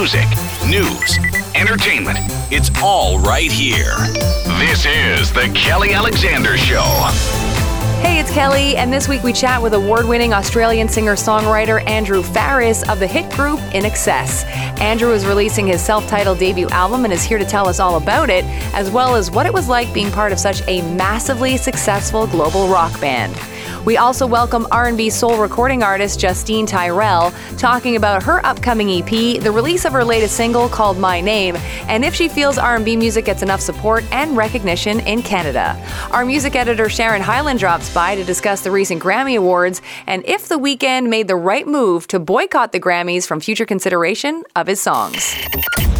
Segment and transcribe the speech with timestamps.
[0.00, 0.30] music,
[0.66, 1.18] news,
[1.54, 2.16] entertainment.
[2.50, 3.94] It's all right here.
[4.58, 6.80] This is The Kelly Alexander Show.
[8.00, 12.22] Hey, it's Kelly, and this week we chat with award winning Australian singer songwriter Andrew
[12.22, 14.46] Farriss of the hit group INXS.
[14.80, 17.98] Andrew is releasing his self titled debut album and is here to tell us all
[17.98, 21.58] about it, as well as what it was like being part of such a massively
[21.58, 23.36] successful global rock band.
[23.84, 29.50] We also welcome R&B soul recording artist Justine Tyrell talking about her upcoming EP, the
[29.50, 31.56] release of her latest single called My Name,
[31.88, 35.82] and if she feels R&B music gets enough support and recognition in Canada.
[36.10, 40.46] Our music editor Sharon Hyland drops by to discuss the recent Grammy Awards and if
[40.46, 44.80] The Weeknd made the right move to boycott the Grammys from future consideration of his
[44.80, 45.34] songs.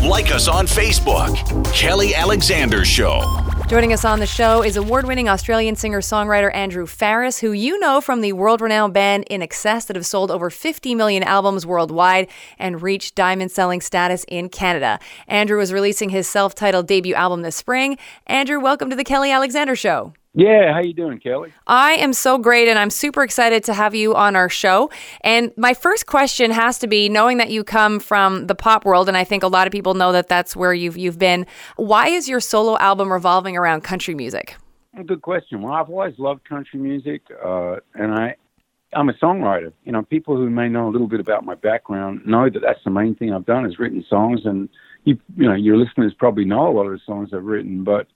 [0.03, 1.35] Like us on Facebook,
[1.73, 3.23] Kelly Alexander Show.
[3.71, 7.70] Joining us on the show is award winning Australian singer songwriter Andrew Farriss, who you
[7.79, 12.29] know from the world renowned band INXS that have sold over 50 million albums worldwide
[12.59, 14.99] and reached diamond selling status in Canada.
[15.29, 17.99] Andrew is releasing his self titled debut album this spring.
[18.27, 20.15] Andrew, welcome to the Kelly Alexander Show.
[20.33, 21.53] Yeah, how you doing, Kelly?
[21.67, 24.91] I am so great and I'm super excited to have you on our show.
[25.23, 29.09] And my first question has to be knowing that you come from the pop world
[29.09, 32.09] and I think a lot of people know that that's where you've you've been, why
[32.09, 34.57] is your solo album revolving around country music?
[35.07, 35.63] Good question.
[35.63, 38.37] Well, I've always loved country music uh, and I
[38.93, 39.73] I'm a songwriter.
[39.85, 42.83] You know, people who may know a little bit about my background know that that's
[42.85, 44.69] the main thing I've done is written songs and
[45.05, 48.09] you you know, your listeners probably know a lot of the songs I've written, but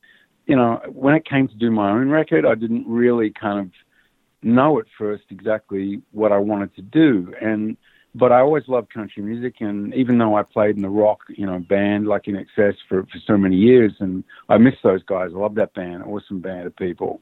[0.47, 3.71] you know, when it came to do my own record, I didn't really kind of
[4.43, 7.33] know at first exactly what I wanted to do.
[7.41, 7.77] And
[8.15, 11.47] but I always loved country music, and even though I played in the rock, you
[11.47, 15.31] know, band like INXS for for so many years, and I miss those guys.
[15.35, 17.21] I love that band, awesome band of people.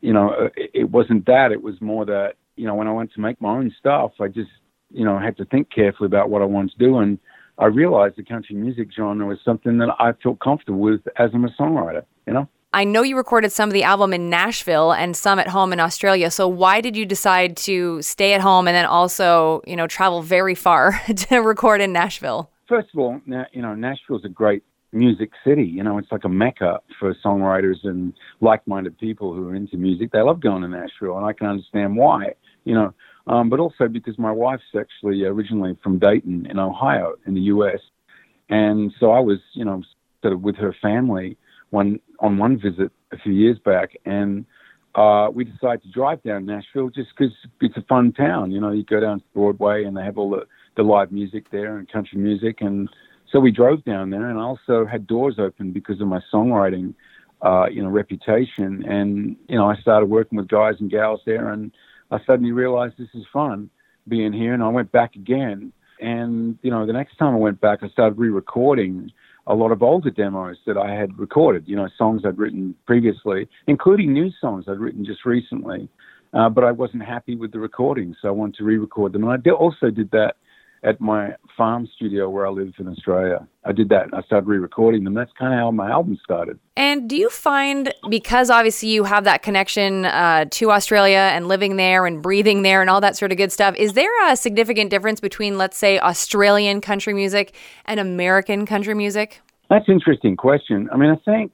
[0.00, 1.52] You know, uh, it, it wasn't that.
[1.52, 4.28] It was more that you know when I went to make my own stuff, I
[4.28, 4.50] just
[4.90, 7.18] you know had to think carefully about what I wanted to do, and
[7.58, 11.44] I realized the country music genre was something that I felt comfortable with as I'm
[11.44, 12.04] a songwriter.
[12.26, 12.48] You know.
[12.74, 15.80] I know you recorded some of the album in Nashville and some at home in
[15.80, 16.30] Australia.
[16.30, 20.22] So why did you decide to stay at home and then also, you know, travel
[20.22, 22.50] very far to record in Nashville?
[22.66, 24.62] First of all, you know, Nashville's a great
[24.92, 25.64] music city.
[25.64, 30.10] You know, it's like a mecca for songwriters and like-minded people who are into music.
[30.10, 32.34] They love going to Nashville, and I can understand why.
[32.64, 32.94] You know,
[33.26, 37.80] um, but also because my wife's actually originally from Dayton in Ohio in the U.S.,
[38.48, 39.82] and so I was, you know,
[40.22, 41.36] sort of with her family
[41.72, 44.44] one on one visit a few years back, and
[44.94, 48.50] uh, we decided to drive down Nashville just because it's a fun town.
[48.52, 50.46] You know, you go down to Broadway and they have all the,
[50.76, 52.88] the live music there and country music, and
[53.30, 54.28] so we drove down there.
[54.28, 56.94] And I also had doors open because of my songwriting,
[57.40, 58.84] uh, you know, reputation.
[58.86, 61.72] And you know, I started working with guys and gals there, and
[62.10, 63.70] I suddenly realized this is fun
[64.08, 64.52] being here.
[64.52, 67.88] And I went back again, and you know, the next time I went back, I
[67.88, 69.10] started re-recording
[69.46, 73.48] a lot of older demos that I had recorded, you know, songs I'd written previously,
[73.66, 75.88] including new songs I'd written just recently.
[76.32, 79.24] Uh, but I wasn't happy with the recordings, so I wanted to re-record them.
[79.24, 80.36] And I also did that
[80.84, 83.46] at my farm studio where I live in Australia.
[83.64, 85.14] I did that and I started re recording them.
[85.14, 86.58] That's kind of how my album started.
[86.76, 91.76] And do you find, because obviously you have that connection uh, to Australia and living
[91.76, 94.90] there and breathing there and all that sort of good stuff, is there a significant
[94.90, 97.54] difference between, let's say, Australian country music
[97.84, 99.40] and American country music?
[99.70, 100.88] That's an interesting question.
[100.92, 101.52] I mean, I think.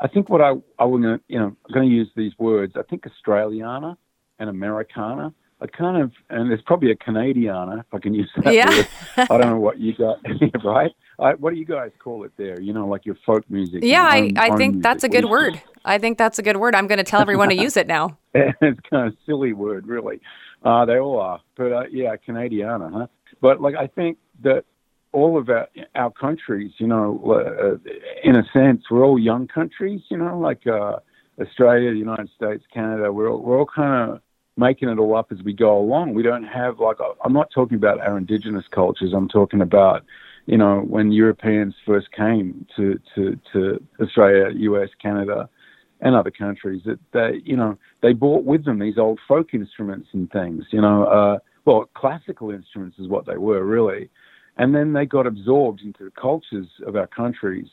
[0.00, 2.74] I think what I, I was to, you know, going to use these words.
[2.76, 3.96] I think Australiana
[4.38, 8.52] and Americana a kind of, and it's probably a Canadiana, if I can use that
[8.52, 8.68] yeah.
[8.68, 8.88] word.
[9.16, 10.18] I don't know what you got,
[10.64, 10.90] right?
[11.18, 12.60] I, what do you guys call it there?
[12.60, 13.80] You know, like your folk music.
[13.82, 15.60] Yeah, I, I think that's a good word.
[15.84, 16.74] I think that's a good word.
[16.74, 18.18] I'm going to tell everyone to use it now.
[18.34, 20.20] it's kind of silly word, really.
[20.64, 21.40] Uh, they all are.
[21.56, 23.06] But uh, yeah, Canadiana, huh?
[23.40, 24.64] But like, I think that
[25.12, 27.90] all of our, our countries, you know, uh,
[28.24, 30.96] in a sense, we're all young countries, you know, like uh,
[31.40, 33.12] Australia, the United States, Canada.
[33.12, 34.20] We're all, we're all kind of
[34.56, 36.14] making it all up as we go along.
[36.14, 39.12] We don't have like I'm not talking about our indigenous cultures.
[39.14, 40.04] I'm talking about
[40.46, 45.48] you know when Europeans first came to to to Australia, US, Canada,
[46.00, 50.08] and other countries that they you know they brought with them these old folk instruments
[50.12, 50.64] and things.
[50.70, 54.08] You know, uh, well, classical instruments is what they were really,
[54.56, 57.66] and then they got absorbed into the cultures of our countries,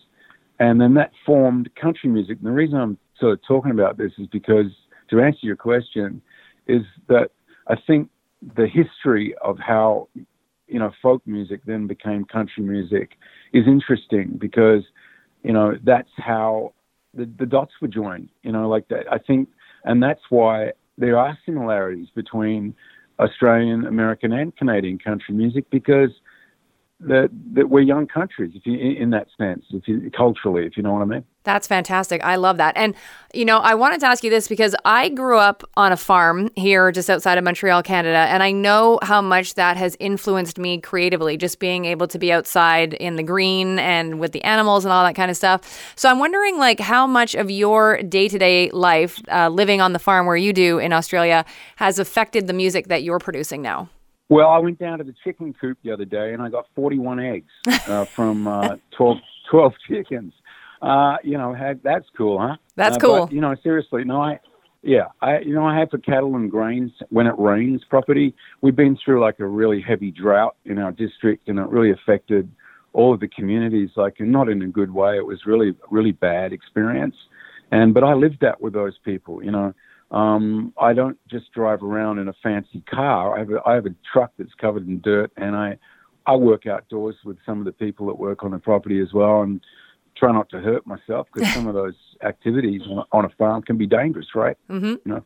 [0.60, 2.38] and then that formed country music.
[2.38, 4.72] And the reason I'm sort of talking about this is because
[5.12, 6.22] to answer your question
[6.68, 7.32] is that
[7.68, 8.10] I think
[8.56, 10.08] the history of how
[10.68, 13.12] you know folk music then became country music
[13.54, 14.84] is interesting because
[15.44, 16.74] you know that's how
[17.14, 18.30] the, the dots were joined.
[18.44, 19.12] You know, like that.
[19.12, 19.50] I think,
[19.84, 22.74] and that's why there are similarities between
[23.20, 26.10] Australian, American, and Canadian country music because
[27.02, 30.84] that that we're young countries, if you in that sense, if you culturally, if you
[30.84, 31.26] know what I mean.
[31.44, 32.24] That's fantastic.
[32.24, 32.78] I love that.
[32.78, 32.94] And,
[33.34, 36.50] you know, I wanted to ask you this because I grew up on a farm
[36.56, 38.28] here just outside of Montreal, Canada.
[38.30, 42.32] And I know how much that has influenced me creatively, just being able to be
[42.32, 45.94] outside in the green and with the animals and all that kind of stuff.
[45.96, 49.94] So I'm wondering, like, how much of your day to day life uh, living on
[49.94, 51.44] the farm where you do in Australia
[51.78, 53.90] has affected the music that you're producing now?
[54.30, 57.20] Well, I went down to the chicken coop the other day and I got 41
[57.20, 57.52] eggs
[57.88, 59.18] uh, from uh, 12,
[59.50, 60.34] 12 chickens.
[60.82, 62.56] Uh, you know, had, that's cool, huh?
[62.76, 63.26] That's uh, cool.
[63.26, 64.40] But, you know, seriously, no, I,
[64.82, 68.34] yeah, I, you know, I have for cattle and grains when it rains property.
[68.62, 72.50] We've been through like a really heavy drought in our district, and it really affected
[72.94, 73.92] all of the communities.
[73.96, 75.18] Like, and not in a good way.
[75.18, 77.16] It was really, really bad experience.
[77.72, 79.44] And but I lived that with those people.
[79.44, 79.74] You know,
[80.10, 83.36] um, I don't just drive around in a fancy car.
[83.36, 85.78] I have a, I have a truck that's covered in dirt, and I
[86.26, 89.44] I work outdoors with some of the people that work on the property as well,
[89.44, 89.62] and
[90.22, 92.82] try not to hurt myself because some of those activities
[93.12, 94.56] on a farm can be dangerous, right?
[94.70, 94.86] Mm-hmm.
[94.86, 95.26] You know.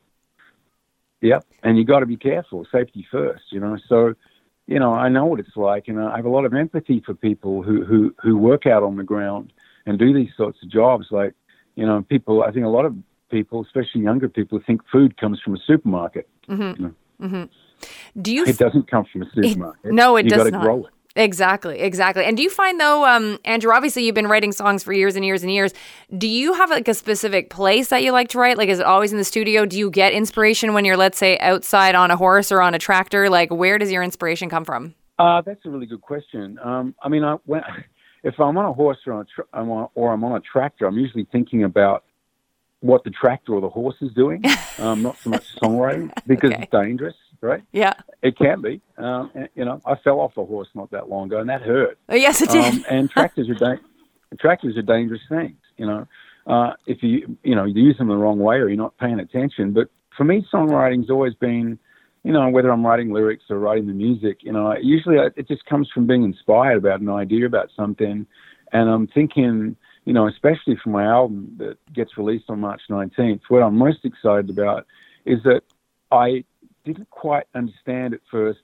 [1.21, 2.65] Yep, and you got to be careful.
[2.71, 3.77] Safety first, you know.
[3.89, 4.13] So,
[4.67, 7.13] you know, I know what it's like, and I have a lot of empathy for
[7.13, 9.51] people who who who work out on the ground
[9.85, 11.07] and do these sorts of jobs.
[11.11, 11.33] Like,
[11.75, 12.43] you know, people.
[12.43, 12.95] I think a lot of
[13.29, 16.29] people, especially younger people, think food comes from a supermarket.
[16.47, 16.81] Mm-hmm.
[16.83, 17.27] You know?
[17.27, 18.21] mm-hmm.
[18.21, 18.45] Do you?
[18.45, 19.85] It doesn't come from a supermarket.
[19.85, 20.61] It, no, it you does not.
[20.61, 20.93] Grow it.
[21.17, 22.25] Exactly, exactly.
[22.25, 23.71] And do you find though, um, Andrew?
[23.71, 25.73] Obviously, you've been writing songs for years and years and years.
[26.17, 28.57] Do you have like a specific place that you like to write?
[28.57, 29.65] Like, is it always in the studio?
[29.65, 32.79] Do you get inspiration when you're, let's say, outside on a horse or on a
[32.79, 33.29] tractor?
[33.29, 34.93] Like, where does your inspiration come from?
[35.17, 36.59] Uh, that's a really good question.
[36.61, 37.61] Um, I mean, I, when,
[38.23, 40.41] if I'm on a horse or, on a tra- I'm on, or I'm on a
[40.41, 42.03] tractor, I'm usually thinking about
[42.85, 44.43] what the tractor or the horse is doing,
[44.79, 46.61] um, not so much songwriting because Okay.
[46.63, 47.63] it's dangerous, right?
[47.71, 47.93] Yeah.
[48.21, 48.79] It can be.
[48.97, 51.61] Um, and, you know, I fell off a horse not that long ago, and that
[51.63, 51.97] hurt.
[52.09, 52.63] Oh, yes, it did.
[52.63, 53.81] Um, and tractors are da-
[54.39, 55.57] tractors are dangerous things.
[55.77, 56.07] You know,
[56.47, 59.19] uh, if you you know you use them the wrong way or you're not paying
[59.19, 59.73] attention.
[59.73, 61.79] But for me, songwriting's always been,
[62.23, 65.65] you know, whether I'm writing lyrics or writing the music, you know, usually it just
[65.65, 68.25] comes from being inspired about an idea about something,
[68.71, 73.41] and I'm thinking, you know, especially for my album that gets released on March 19th,
[73.49, 74.85] what I'm most excited about
[75.25, 75.61] is that
[76.11, 76.43] I
[76.85, 78.59] didn't quite understand at first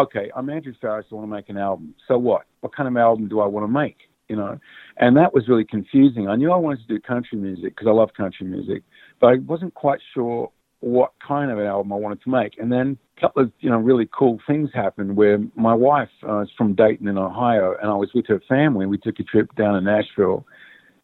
[0.00, 1.04] okay, I'm Andrew Farriss.
[1.12, 1.94] I want to make an album.
[2.08, 2.46] So what?
[2.60, 3.98] What kind of album do I want to make?
[4.28, 4.58] You know,
[4.96, 6.28] and that was really confusing.
[6.28, 8.84] I knew I wanted to do country music because I love country music,
[9.20, 12.58] but I wasn't quite sure what kind of an album I wanted to make.
[12.58, 16.40] And then a couple of you know really cool things happened where my wife uh,
[16.40, 18.86] is from Dayton in Ohio, and I was with her family.
[18.86, 20.46] We took a trip down to Nashville,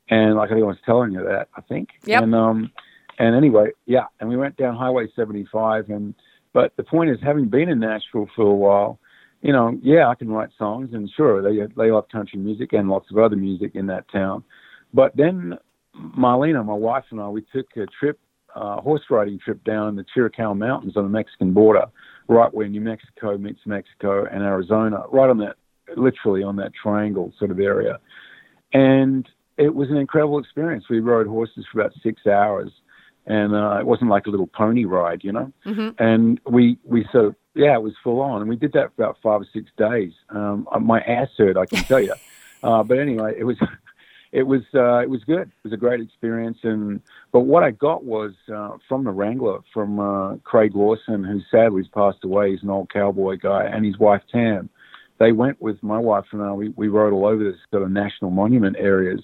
[0.08, 1.90] and like I think I was telling you that I think.
[2.04, 2.22] Yep.
[2.22, 2.72] And um,
[3.18, 6.14] and anyway, yeah, and we went down Highway 75, and
[6.52, 8.98] but the point is, having been in Nashville for a while,
[9.42, 12.88] you know, yeah, I can write songs, and sure, they they love country music and
[12.88, 14.42] lots of other music in that town.
[14.94, 15.58] But then
[15.96, 18.18] Marlena, my wife, and I, we took a trip,
[18.56, 21.86] uh, horse riding trip down the Chiricahua Mountains on the Mexican border,
[22.28, 25.56] right where New Mexico meets Mexico and Arizona, right on that,
[25.96, 27.98] literally on that triangle sort of area.
[28.72, 30.84] And it was an incredible experience.
[30.88, 32.70] We rode horses for about six hours,
[33.26, 35.52] and uh, it wasn't like a little pony ride, you know.
[35.64, 35.94] Mhm.
[35.98, 39.02] And we we sort of yeah, it was full on, and we did that for
[39.02, 40.12] about five or six days.
[40.30, 42.14] Um, uh, my ass hurt, I can tell you.
[42.62, 43.56] Uh, but anyway, it was
[44.36, 45.48] it was uh, it was good.
[45.48, 47.00] It was a great experience, and
[47.32, 51.80] but what I got was uh, from the Wrangler, from uh, Craig Lawson, who sadly
[51.80, 52.50] has passed away.
[52.50, 54.68] He's an old cowboy guy, and his wife Tam.
[55.18, 56.52] They went with my wife and I.
[56.52, 59.22] We, we rode all over the sort of national monument areas,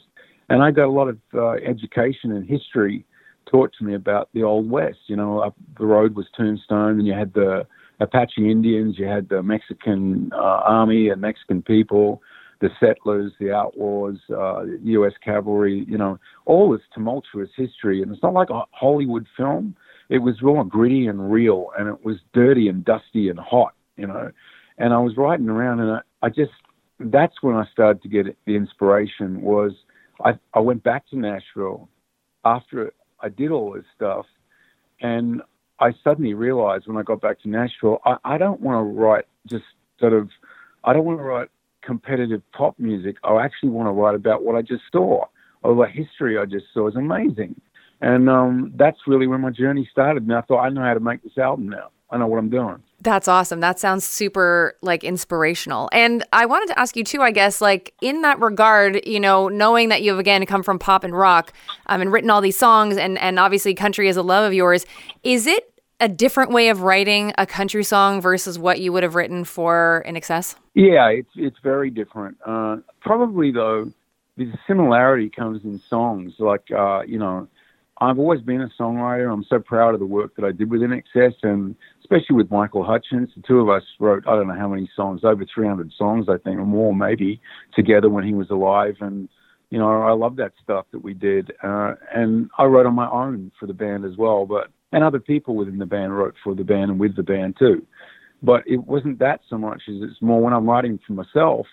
[0.48, 3.04] and I got a lot of uh, education and history
[3.44, 5.00] taught to me about the Old West.
[5.08, 7.66] You know, up the road was Tombstone, and you had the
[8.00, 12.22] Apache Indians, you had the Mexican uh, army and Mexican people,
[12.62, 15.12] the settlers, the outlaws, uh, U.S.
[15.22, 15.84] cavalry.
[15.86, 19.76] You know, all this tumultuous history, and it's not like a Hollywood film.
[20.08, 23.74] It was raw, gritty, and real, and it was dirty and dusty and hot.
[23.96, 24.30] You know,
[24.78, 26.52] and I was riding around, and I, I just
[26.98, 29.42] that's when I started to get the inspiration.
[29.42, 29.72] Was
[30.24, 31.88] I I went back to Nashville
[32.44, 34.26] after I did all this stuff,
[35.00, 35.42] and
[35.82, 39.24] I suddenly realized when I got back to Nashville, I, I don't want to write
[39.46, 39.64] just
[39.98, 40.28] sort of,
[40.84, 41.48] I don't want to write
[41.82, 43.16] competitive pop music.
[43.24, 45.24] I actually want to write about what I just saw,
[45.62, 47.60] or the history I just saw is amazing.
[48.00, 50.24] And um, that's really where my journey started.
[50.24, 51.90] And I thought, I know how to make this album now.
[52.10, 52.82] I know what I'm doing.
[53.00, 53.60] That's awesome.
[53.60, 55.88] That sounds super like inspirational.
[55.92, 59.48] And I wanted to ask you too, I guess, like in that regard, you know,
[59.48, 61.52] knowing that you've again come from pop and rock
[61.86, 64.84] um, and written all these songs and, and obviously country is a love of yours,
[65.24, 65.71] is it
[66.02, 70.04] a different way of writing a country song versus what you would have written for
[70.06, 70.56] INXS?
[70.74, 72.36] Yeah, it's it's very different.
[72.44, 73.92] Uh, probably though,
[74.36, 76.34] the similarity comes in songs.
[76.40, 77.46] Like uh, you know,
[77.98, 79.32] I've always been a songwriter.
[79.32, 82.82] I'm so proud of the work that I did with INXS, and especially with Michael
[82.82, 83.30] Hutchence.
[83.36, 86.36] The two of us wrote I don't know how many songs, over 300 songs, I
[86.38, 87.40] think, or more maybe,
[87.76, 88.96] together when he was alive.
[89.00, 89.28] And
[89.70, 91.52] you know, I love that stuff that we did.
[91.62, 95.20] Uh, and I wrote on my own for the band as well, but and other
[95.20, 97.84] people within the band wrote for the band and with the band too.
[98.42, 101.66] But it wasn't that so much as it's more when I'm writing for myself,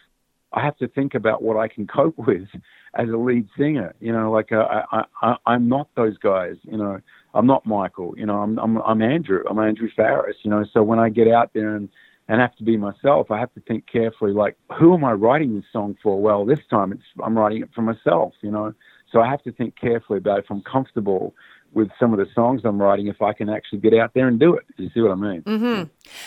[0.53, 2.47] I have to think about what I can cope with
[2.95, 3.93] as a lead singer.
[3.99, 6.55] You know, like uh, I, I, I'm not those guys.
[6.63, 6.99] You know,
[7.33, 8.13] I'm not Michael.
[8.17, 9.43] You know, I'm, I'm, I'm Andrew.
[9.49, 10.35] I'm Andrew Farriss.
[10.43, 11.89] You know, so when I get out there and
[12.27, 14.33] and have to be myself, I have to think carefully.
[14.33, 16.21] Like, who am I writing this song for?
[16.21, 18.33] Well, this time it's I'm writing it for myself.
[18.41, 18.73] You know,
[19.11, 21.33] so I have to think carefully about if I'm comfortable
[21.73, 24.39] with some of the songs I'm writing if I can actually get out there and
[24.39, 24.65] do it.
[24.77, 25.41] You see what I mean?
[25.43, 25.83] Mm-hmm.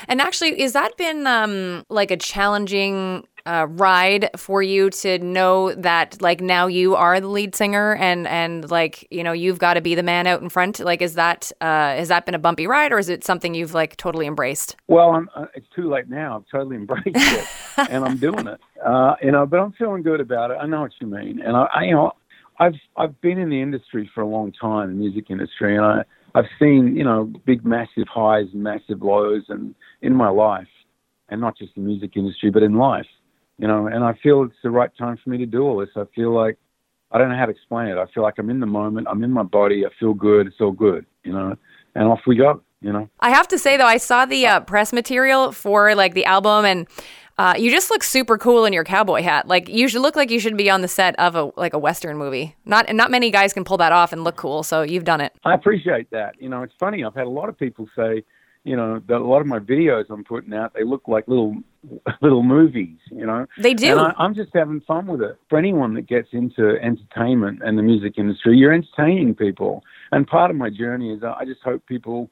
[0.08, 5.74] And actually, has that been um, like a challenging uh, ride for you to know
[5.74, 9.74] that like now you are the lead singer and and like you know you've got
[9.74, 10.78] to be the man out in front?
[10.80, 13.74] Like, is that uh, has that been a bumpy ride or is it something you've
[13.74, 14.76] like totally embraced?
[14.86, 16.36] Well, I'm, uh, it's too late now.
[16.36, 17.48] I've totally embraced it
[17.90, 18.60] and I'm doing it.
[18.84, 20.58] Uh, you know, but I'm feeling good about it.
[20.60, 22.12] I know what you mean, and I, I you know
[22.58, 26.04] I've I've been in the industry for a long time, the music industry, and I
[26.34, 30.68] I've seen you know big, massive highs and massive lows, and in my life,
[31.28, 33.06] and not just the music industry, but in life,
[33.58, 33.86] you know.
[33.86, 35.90] And I feel it's the right time for me to do all this.
[35.96, 36.58] I feel like
[37.10, 37.98] I don't know how to explain it.
[37.98, 39.06] I feel like I'm in the moment.
[39.10, 39.84] I'm in my body.
[39.84, 40.46] I feel good.
[40.46, 41.56] It's all good, you know.
[41.94, 43.08] And off we go, you know.
[43.20, 46.64] I have to say though, I saw the uh, press material for like the album
[46.64, 46.86] and
[47.38, 49.48] uh, you just look super cool in your cowboy hat.
[49.48, 51.78] Like you should look like you should be on the set of a like a
[51.78, 52.54] western movie.
[52.64, 54.62] Not not many guys can pull that off and look cool.
[54.62, 55.32] So you've done it.
[55.44, 56.40] I appreciate that.
[56.40, 57.04] You know, it's funny.
[57.04, 58.22] I've had a lot of people say,
[58.64, 61.56] you know, that a lot of my videos I'm putting out they look like little
[62.22, 62.98] little movies.
[63.10, 63.92] You know, they do.
[63.92, 65.38] And I, I'm just having fun with it.
[65.48, 69.82] For anyone that gets into entertainment and the music industry, you're entertaining people.
[70.10, 72.30] And part of my journey is I just hope people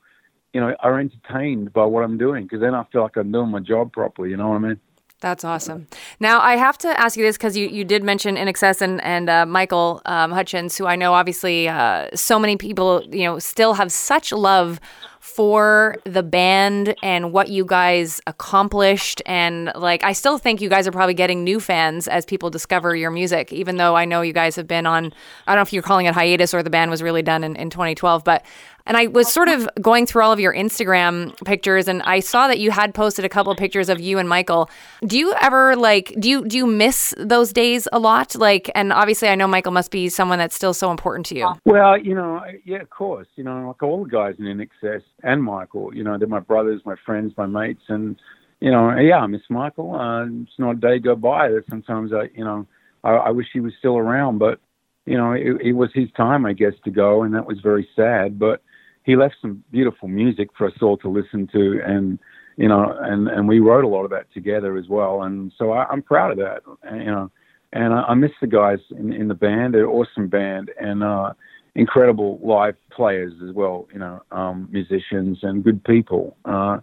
[0.52, 3.50] you know, are entertained by what I'm doing because then I feel like I'm doing
[3.50, 4.30] my job properly.
[4.30, 4.80] You know what I mean?
[5.20, 5.86] That's awesome.
[6.18, 9.28] Now I have to ask you this because you, you did mention INXS and and
[9.28, 13.74] uh, Michael um, Hutchence, who I know obviously uh, so many people you know still
[13.74, 14.80] have such love
[15.20, 20.88] for the band and what you guys accomplished and like I still think you guys
[20.88, 24.32] are probably getting new fans as people discover your music even though I know you
[24.32, 25.12] guys have been on
[25.46, 27.54] I don't know if you're calling it hiatus or the band was really done in,
[27.54, 28.44] in 2012 but
[28.90, 32.48] and I was sort of going through all of your Instagram pictures and I saw
[32.48, 34.68] that you had posted a couple of pictures of you and Michael.
[35.06, 38.34] Do you ever like do you do you miss those days a lot?
[38.34, 41.54] Like and obviously I know Michael must be someone that's still so important to you.
[41.64, 43.28] Well, you know, yeah, of course.
[43.36, 46.82] You know, like all the guys in INXS and Michael, you know, they're my brothers,
[46.84, 48.16] my friends, my mates and
[48.58, 49.94] you know, yeah, I miss Michael.
[49.94, 52.66] Uh, it's not a day go by that sometimes I, you know,
[53.04, 54.58] I, I wish he was still around, but
[55.06, 57.88] you know, it, it was his time, I guess, to go, and that was very
[57.94, 58.36] sad.
[58.36, 58.62] But
[59.04, 62.18] he left some beautiful music for us all to listen to, and
[62.56, 65.22] you know, and and we wrote a lot of that together as well.
[65.22, 67.30] And so I, I'm proud of that, and, you know,
[67.72, 69.74] and I, I miss the guys in, in the band.
[69.74, 71.32] They're an awesome band and uh,
[71.74, 73.88] incredible live players as well.
[73.92, 76.36] You know, um, musicians and good people.
[76.44, 76.78] Uh,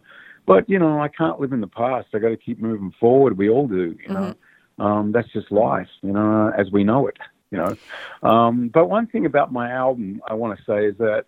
[0.46, 2.08] but you know, I can't live in the past.
[2.14, 3.38] I got to keep moving forward.
[3.38, 3.98] We all do.
[4.02, 4.82] You know, mm-hmm.
[4.82, 5.90] um, that's just life.
[6.02, 7.18] You know, as we know it.
[7.52, 11.26] You know, um, but one thing about my album I want to say is that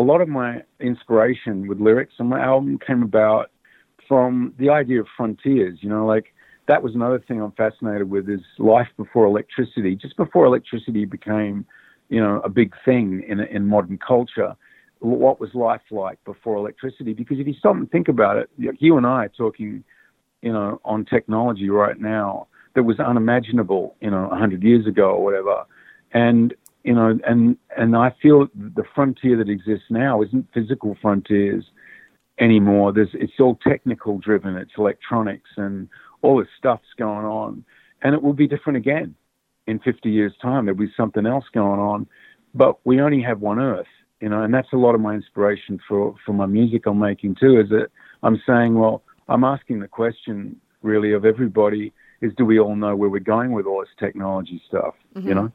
[0.00, 3.50] a lot of my inspiration with lyrics on my album came about
[4.08, 5.78] from the idea of frontiers.
[5.82, 6.32] You know, like
[6.68, 9.94] that was another thing I'm fascinated with is life before electricity.
[9.94, 11.66] Just before electricity became,
[12.08, 14.56] you know, a big thing in in modern culture,
[15.00, 17.12] what was life like before electricity?
[17.12, 19.84] Because if you stop and think about it, you and I are talking,
[20.40, 25.22] you know, on technology right now that was unimaginable, you know, 100 years ago or
[25.22, 25.64] whatever.
[26.12, 31.64] And you know, and and I feel the frontier that exists now isn't physical frontiers
[32.38, 32.92] anymore.
[32.92, 34.56] There's it's all technical driven.
[34.56, 35.88] It's electronics and
[36.22, 37.64] all this stuff's going on,
[38.02, 39.14] and it will be different again
[39.66, 40.64] in 50 years' time.
[40.64, 42.06] There'll be something else going on,
[42.54, 43.86] but we only have one Earth,
[44.20, 47.36] you know, and that's a lot of my inspiration for for my music I'm making
[47.36, 47.60] too.
[47.60, 47.88] Is that
[48.22, 52.96] I'm saying, well, I'm asking the question really of everybody is do we all know
[52.96, 55.28] where we're going with all this technology stuff, mm-hmm.
[55.28, 55.52] you know?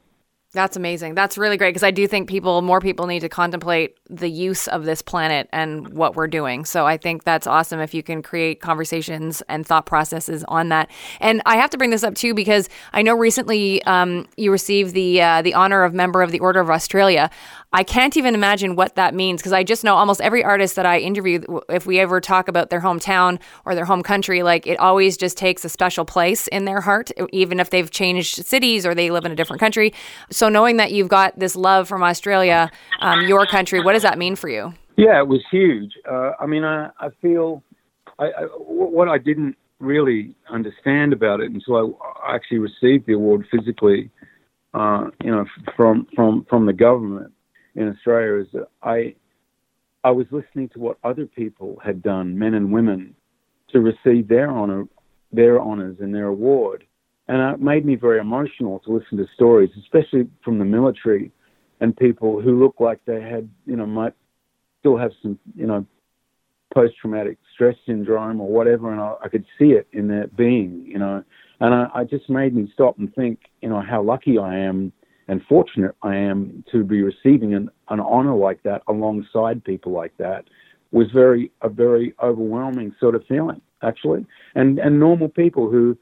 [0.55, 1.15] That's amazing.
[1.15, 4.69] That's really great because I do think people, more people need to contemplate the use
[4.69, 6.63] of this planet and what we're doing.
[6.63, 10.89] So I think that's awesome if you can create conversations and thought processes on that.
[11.19, 14.93] And I have to bring this up too because I know recently um, you received
[14.93, 17.29] the uh, the honor of member of the Order of Australia.
[17.75, 20.85] I can't even imagine what that means because I just know almost every artist that
[20.85, 24.79] I interview, if we ever talk about their hometown or their home country, like it
[24.79, 28.95] always just takes a special place in their heart, even if they've changed cities or
[28.95, 29.93] they live in a different country.
[30.31, 34.17] So knowing that you've got this love from Australia, um, your country, what does that
[34.17, 34.73] mean for you?
[34.95, 35.95] Yeah, it was huge.
[36.09, 37.61] Uh, I mean, I, I feel
[38.19, 43.45] I, I, what I didn't really understand about it until I actually received the award
[43.51, 44.11] physically,
[44.73, 45.43] uh, you know,
[45.75, 47.33] from from from the government
[47.75, 49.15] in Australia is that I
[50.03, 53.15] I was listening to what other people had done, men and women,
[53.69, 54.85] to receive their honor,
[55.31, 56.85] their honors and their award,
[57.27, 61.31] and it made me very emotional to listen to stories, especially from the military
[61.81, 64.13] and people who looked like they had, you know, might
[64.79, 65.85] still have some, you know,
[66.73, 70.85] post traumatic stress syndrome or whatever, and I, I, could see it in their being,
[70.85, 71.23] you know.
[71.59, 74.91] And I, I just made me stop and think, you know, how lucky I am
[75.27, 80.15] and fortunate I am to be receiving an, an honor like that alongside people like
[80.17, 80.45] that
[80.91, 84.25] was very a very overwhelming sort of feeling actually.
[84.55, 85.97] And and normal people who,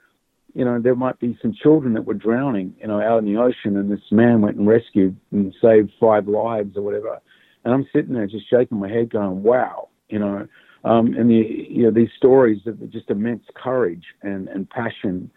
[0.54, 3.40] you know, there might be some children that were drowning, you know, out in the
[3.40, 7.20] ocean, and this man went and rescued and saved five lives or whatever.
[7.66, 10.48] And I'm sitting there just shaking my head, going, "Wow," you know.
[10.86, 15.32] Um, and the you know these stories of just immense courage and and passion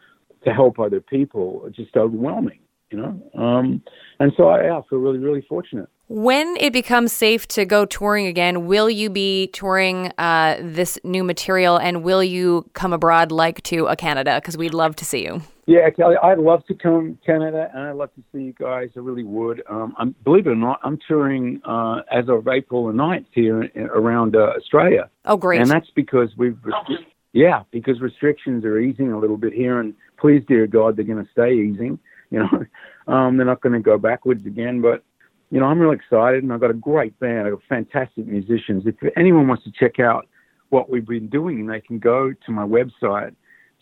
[0.44, 2.58] to help other people are just overwhelming,
[2.90, 3.40] you know.
[3.40, 3.82] Um,
[4.20, 5.88] and so I, I feel really really fortunate.
[6.08, 11.24] When it becomes safe to go touring again, will you be touring uh, this new
[11.24, 14.36] material and will you come abroad like to a Canada?
[14.36, 15.42] Because we'd love to see you.
[15.66, 18.90] Yeah, Kelly, I'd love to come to Canada and I'd love to see you guys.
[18.94, 19.64] I really would.
[19.68, 23.68] Um, I'm, believe it or not, I'm touring uh, as of April the 9th here
[23.76, 25.10] around uh, Australia.
[25.24, 25.60] Oh, great.
[25.60, 29.80] And that's because we've, restri- yeah, because restrictions are easing a little bit here.
[29.80, 31.98] And please, dear God, they're going to stay easing.
[32.36, 32.66] You know,
[33.12, 34.80] um, they're not going to go backwards again.
[34.80, 35.02] But
[35.50, 37.46] you know, I'm really excited, and I've got a great band.
[37.46, 38.84] I've got fantastic musicians.
[38.86, 40.28] If anyone wants to check out
[40.70, 43.34] what we've been doing, they can go to my website,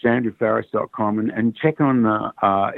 [0.04, 2.70] andrewfarriss.com, and, and check on the uh,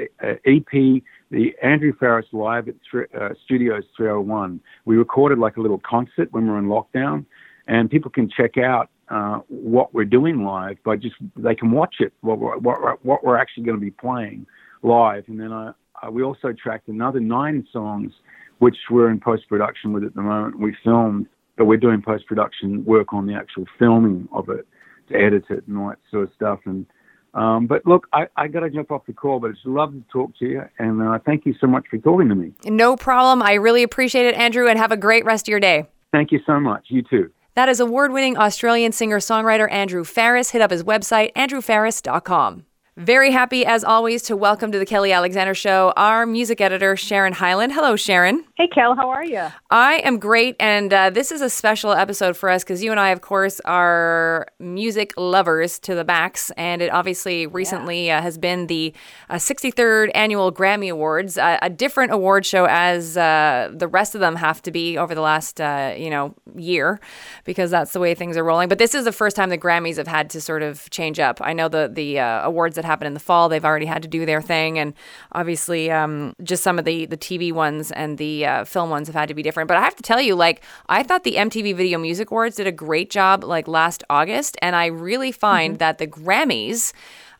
[0.44, 2.76] EP, the Andrew Farriss Live at
[3.20, 4.60] uh, Studios 301.
[4.84, 7.26] We recorded like a little concert when we were in lockdown,
[7.66, 11.96] and people can check out uh, what we're doing live by just they can watch
[12.00, 14.46] it what we're, what, what we're actually going to be playing
[14.82, 18.12] live and then I, I, we also tracked another nine songs
[18.58, 20.58] which we're in post production with at the moment.
[20.58, 24.66] We filmed, but we're doing post production work on the actual filming of it
[25.08, 26.60] to edit it and all that sort of stuff.
[26.64, 26.86] And
[27.34, 30.06] um, but look, I, I got to jump off the call, but it's lovely to
[30.10, 32.52] talk to you, and uh, thank you so much for talking to me.
[32.64, 33.42] No problem.
[33.42, 35.86] I really appreciate it, Andrew, and have a great rest of your day.
[36.12, 36.86] Thank you so much.
[36.88, 37.30] You too.
[37.54, 40.52] That is award winning Australian singer songwriter Andrew Farriss.
[40.52, 42.64] Hit up his website, andrewfarriss.com.
[42.98, 47.34] Very happy, as always, to welcome to the Kelly Alexander Show our music editor, Sharon
[47.34, 47.74] Hyland.
[47.74, 48.42] Hello, Sharon.
[48.54, 49.48] Hey, Kel, how are you?
[49.70, 52.98] I am great, and uh, this is a special episode for us because you and
[52.98, 58.20] I, of course, are music lovers to the max, and it obviously recently yeah.
[58.20, 58.94] uh, has been the
[59.28, 64.22] uh, 63rd annual Grammy Awards, uh, a different award show as uh, the rest of
[64.22, 66.98] them have to be over the last, uh, you know, year,
[67.44, 68.70] because that's the way things are rolling.
[68.70, 71.42] But this is the first time the Grammys have had to sort of change up.
[71.42, 73.48] I know the the awards that happen in the fall.
[73.48, 74.94] They've already had to do their thing, and
[75.32, 79.14] obviously, um, just some of the the TV ones and the uh, film ones have
[79.14, 79.68] had to be different.
[79.68, 82.66] But I have to tell you, like, I thought the MTV Video Music Awards did
[82.66, 85.78] a great job, like last August, and I really find mm-hmm.
[85.78, 86.92] that the Grammys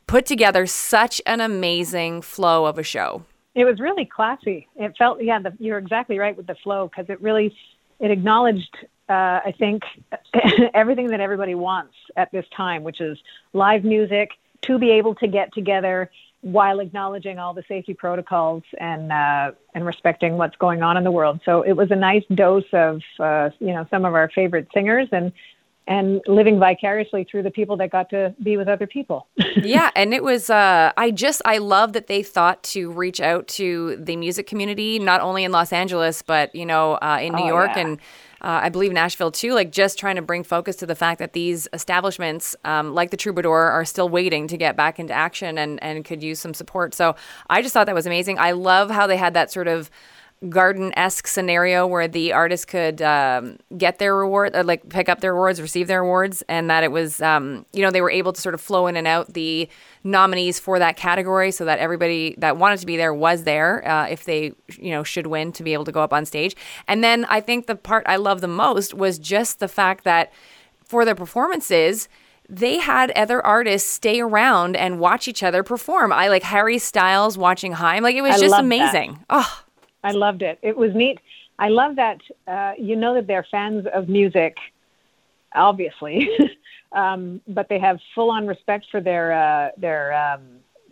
[0.06, 3.24] put together such an amazing flow of a show.
[3.54, 4.68] It was really classy.
[4.76, 7.56] It felt, yeah, the, you're exactly right with the flow because it really
[7.98, 8.76] it acknowledged
[9.09, 9.82] uh, I think
[10.74, 13.16] everything that everybody wants at this time, which is
[13.52, 14.30] live music,
[14.62, 16.10] to be able to get together
[16.42, 21.10] while acknowledging all the safety protocols and uh, and respecting what's going on in the
[21.10, 21.40] world.
[21.44, 25.08] So it was a nice dose of uh, you know some of our favorite singers
[25.12, 25.32] and
[25.88, 29.28] and living vicariously through the people that got to be with other people.
[29.56, 33.48] yeah, and it was uh, I just I love that they thought to reach out
[33.48, 37.44] to the music community not only in Los Angeles but you know uh, in New
[37.44, 37.82] oh, York yeah.
[37.82, 37.98] and
[38.40, 41.33] uh, I believe Nashville too, like just trying to bring focus to the fact that
[41.33, 45.83] these establishments, um, like the Troubadour, are still waiting to get back into action and,
[45.83, 46.94] and could use some support.
[46.94, 47.16] So
[47.49, 48.38] I just thought that was amazing.
[48.38, 49.90] I love how they had that sort of
[50.51, 55.09] garden esque scenario where the artist could um, get their reward, or uh, like pick
[55.09, 58.11] up their awards, receive their awards, and that it was, um, you know, they were
[58.11, 59.68] able to sort of flow in and out the
[60.05, 64.07] nominees for that category so that everybody that wanted to be there was there uh,
[64.09, 66.55] if they, you know, should win to be able to go up on stage.
[66.87, 70.33] And then I think the part I love the most was just the fact that
[70.85, 72.09] for their performances,
[72.49, 76.12] they had other artists stay around and watch each other perform.
[76.12, 78.03] I like Harry Styles watching Haim.
[78.03, 79.14] Like it was I just amazing.
[79.14, 79.25] That.
[79.31, 79.62] Oh.
[80.04, 80.59] I loved it.
[80.62, 81.20] It was neat
[81.59, 84.56] I love that uh, you know that they're fans of music,
[85.54, 86.28] obviously,
[86.92, 90.42] um, but they have full on respect for their uh, their um,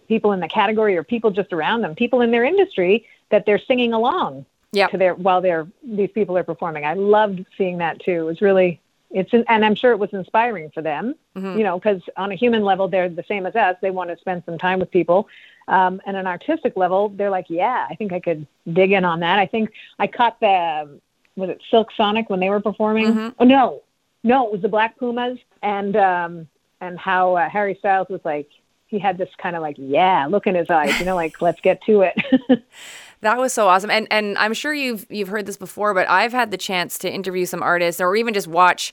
[0.09, 3.61] people in the category or people just around them, people in their industry that they're
[3.67, 4.91] singing along Yep.
[4.91, 6.85] to their while they're these people are performing.
[6.85, 8.23] I loved seeing that too.
[8.23, 11.15] It was really it's and I'm sure it was inspiring for them.
[11.37, 11.59] Mm-hmm.
[11.59, 13.77] You know, because on a human level they're the same as us.
[13.81, 15.29] They want to spend some time with people.
[15.69, 19.21] Um, and an artistic level, they're like, yeah, I think I could dig in on
[19.21, 19.39] that.
[19.39, 21.01] I think I caught the
[21.37, 23.07] was it Silk Sonic when they were performing?
[23.07, 23.29] Mm-hmm.
[23.39, 23.83] Oh no,
[24.23, 26.49] no, it was the Black Pumas and um,
[26.81, 28.49] and how uh, Harry Styles was like
[28.87, 31.61] he had this kind of like yeah look in his eyes, you know, like let's
[31.61, 32.65] get to it.
[33.25, 33.91] That was so awesome.
[33.91, 37.11] And and I'm sure you've you've heard this before, but I've had the chance to
[37.11, 38.93] interview some artists or even just watch,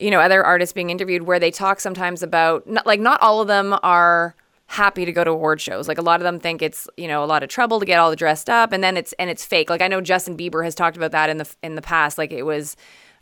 [0.00, 3.42] you know, other artists being interviewed where they talk sometimes about not, like not all
[3.42, 4.34] of them are
[4.66, 5.88] happy to go to award shows.
[5.88, 7.98] Like a lot of them think it's, you know, a lot of trouble to get
[7.98, 9.70] all dressed up and then it's and it's fake.
[9.70, 12.32] Like I know Justin Bieber has talked about that in the in the past like
[12.32, 12.76] it was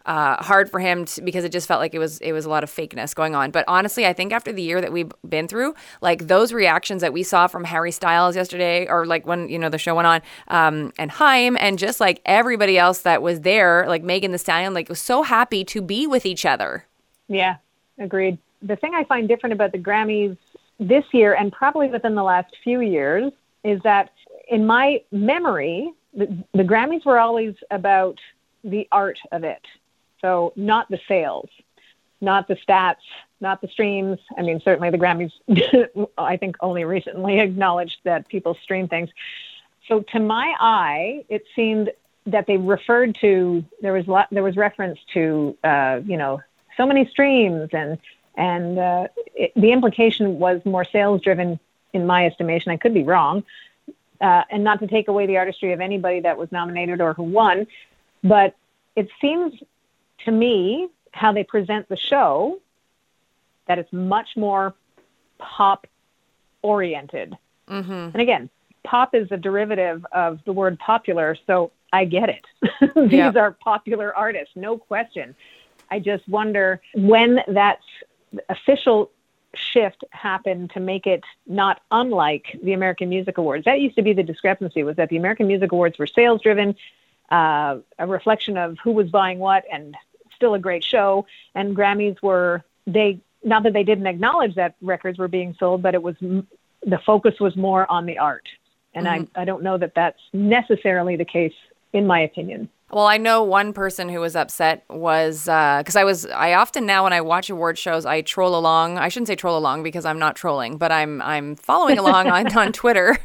[0.07, 2.51] uh, hard for him to, because it just felt like it was it was a
[2.51, 3.51] lot of fakeness going on.
[3.51, 7.13] But honestly, I think after the year that we've been through, like those reactions that
[7.13, 10.23] we saw from Harry Styles yesterday, or like when you know the show went on,
[10.49, 14.75] um, and Haim, and just like everybody else that was there, like Megan Thee Stallion,
[14.75, 16.85] like was so happy to be with each other.
[17.29, 17.57] Yeah,
[17.99, 18.39] agreed.
[18.61, 20.37] The thing I find different about the Grammys
[20.79, 23.33] this year and probably within the last few years
[23.63, 24.11] is that
[24.49, 28.19] in my memory, the, the Grammys were always about
[28.63, 29.63] the art of it.
[30.21, 31.49] So not the sales,
[32.21, 32.97] not the stats,
[33.41, 34.19] not the streams.
[34.37, 35.33] I mean, certainly the Grammys,
[36.19, 39.11] I think only recently acknowledged that people stream things.
[39.89, 41.91] So to my eye, it seemed
[42.27, 46.41] that they referred to there was there was reference to uh, you know
[46.77, 47.99] so many streams and
[48.37, 51.59] and uh, it, the implication was more sales driven
[51.93, 52.73] in my estimation.
[52.73, 53.45] I could be wrong,
[54.21, 57.23] uh, and not to take away the artistry of anybody that was nominated or who
[57.25, 57.67] won,
[58.23, 58.57] but
[58.97, 59.53] it seems
[60.25, 62.59] to me how they present the show
[63.67, 64.75] that it's much more
[65.39, 65.87] pop
[66.63, 67.37] oriented.
[67.69, 67.93] Mm-hmm.
[67.93, 68.51] And again,
[68.85, 72.45] pop is a derivative of the word popular, so I get it.
[72.97, 73.33] These Yeah.
[73.37, 75.35] are popular artists, no question.
[75.91, 77.79] I just wonder when that
[78.49, 79.11] official
[79.55, 83.65] shift happened to make it not unlike the American Music Awards.
[83.65, 86.75] That used to be the discrepancy was that the American Music Awards were sales driven,
[87.31, 89.97] uh, a reflection of who was buying what, and
[90.35, 91.27] still a great show.
[91.55, 95.95] And Grammys were they not that they didn't acknowledge that records were being sold, but
[95.95, 98.49] it was the focus was more on the art.
[98.95, 101.55] And I, I don't know that that's necessarily the case,
[101.93, 102.69] in my opinion.
[102.93, 107.05] Well, I know one person who was upset was because I was I often now
[107.05, 108.99] when I watch award shows I troll along.
[108.99, 112.57] I shouldn't say troll along because I'm not trolling, but I'm I'm following along on,
[112.57, 113.19] on Twitter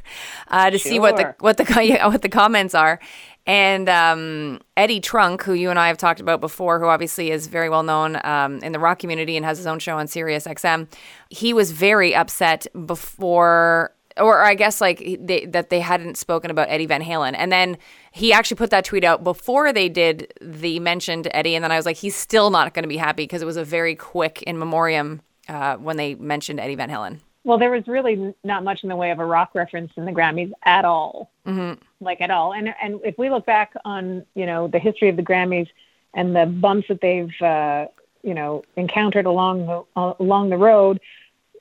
[0.47, 2.99] uh, to see what the what the what the comments are.
[3.45, 7.47] And um, Eddie Trunk, who you and I have talked about before, who obviously is
[7.47, 10.45] very well known um, in the rock community and has his own show on Sirius
[10.45, 10.87] XM,
[11.29, 16.69] he was very upset before or I guess like they, that they hadn't spoken about
[16.69, 17.77] Eddie Van Halen, and then
[18.11, 21.77] he actually put that tweet out before they did the mentioned Eddie, and then I
[21.77, 24.41] was like, he's still not going to be happy because it was a very quick
[24.43, 27.19] in memoriam uh, when they mentioned Eddie Van Halen.
[27.45, 30.11] Well, there was really not much in the way of a rock reference in the
[30.11, 31.81] Grammys at all, Mm-hmm.
[31.99, 32.53] like at all.
[32.53, 35.67] And and if we look back on you know the history of the Grammys
[36.13, 37.87] and the bumps that they've uh,
[38.23, 40.99] you know encountered along the uh, along the road,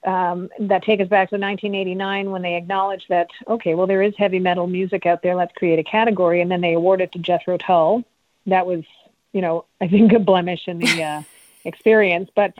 [0.05, 4.15] um, that take us back to 1989 when they acknowledged that okay, well there is
[4.17, 5.35] heavy metal music out there.
[5.35, 8.05] Let's create a category, and then they awarded it to Jethro Tull.
[8.47, 8.85] That was
[9.33, 11.23] you know I think a blemish in the uh,
[11.65, 12.55] experience, but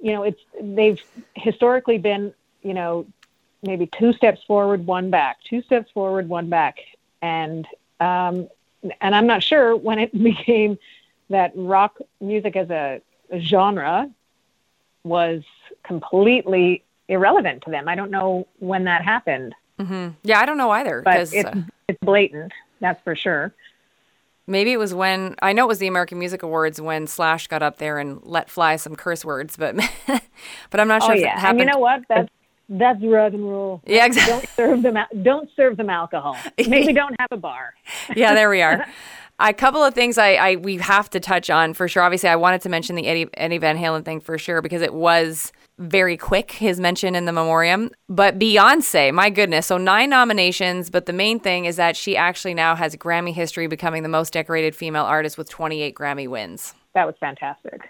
[0.00, 1.00] you know it's they've
[1.34, 3.06] historically been you know
[3.62, 6.78] maybe two steps forward, one back, two steps forward, one back,
[7.22, 7.66] and
[8.00, 8.48] um,
[9.00, 10.78] and I'm not sure when it became
[11.30, 14.10] that rock music as a, a genre
[15.04, 15.42] was
[15.86, 17.88] completely irrelevant to them.
[17.88, 21.54] I don't know when that happened, hmm Yeah, I don't know either but it's uh,
[21.88, 22.52] it's blatant.
[22.80, 23.52] That's for sure.
[24.46, 27.62] maybe it was when I know it was the American Music Awards when Slash got
[27.62, 29.76] up there and let fly some curse words, but
[30.70, 31.60] but I'm not sure oh if yeah, it and happened.
[31.60, 32.02] you know what?
[32.08, 32.28] That's
[32.68, 33.82] that's rock and roll.
[33.86, 34.32] Yeah, exactly.
[34.32, 34.96] Don't serve them.
[34.96, 36.36] al- Don't serve them alcohol.
[36.66, 37.74] Maybe don't have a bar.
[38.16, 38.86] yeah, there we are.
[39.40, 42.04] A couple of things I, I we have to touch on for sure.
[42.04, 44.94] Obviously, I wanted to mention the Eddie, Eddie Van Halen thing for sure because it
[44.94, 47.90] was very quick his mention in the memoriam.
[48.08, 50.90] But Beyonce, my goodness, so nine nominations.
[50.90, 54.32] But the main thing is that she actually now has Grammy history, becoming the most
[54.32, 56.74] decorated female artist with 28 Grammy wins.
[56.94, 57.82] That was fantastic.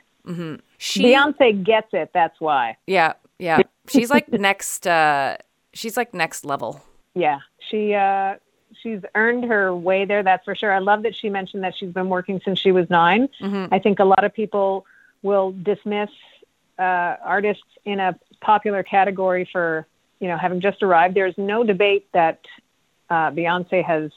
[0.78, 2.10] She, Beyonce gets it.
[2.14, 2.76] That's why.
[2.86, 4.86] yeah, yeah, she's like next.
[4.86, 5.36] uh
[5.74, 6.80] She's like next level.
[7.14, 8.36] Yeah, she uh,
[8.80, 10.22] she's earned her way there.
[10.22, 10.72] That's for sure.
[10.72, 13.74] I love that she mentioned that she's been working since she was 9 Mm-hmm.
[13.74, 14.86] I think a lot of people
[15.22, 16.10] will dismiss
[16.78, 19.86] uh, artists in a popular category for
[20.20, 21.14] you know having just arrived.
[21.14, 22.40] There's no debate that
[23.10, 24.10] uh, Beyonce has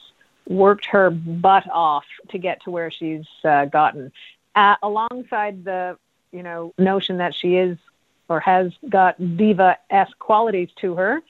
[0.48, 4.12] worked her butt off to get to where she's uh, gotten.
[4.54, 5.98] Uh, alongside the
[6.32, 7.78] you know notion that she is
[8.28, 11.22] or has got diva-esque qualities to her,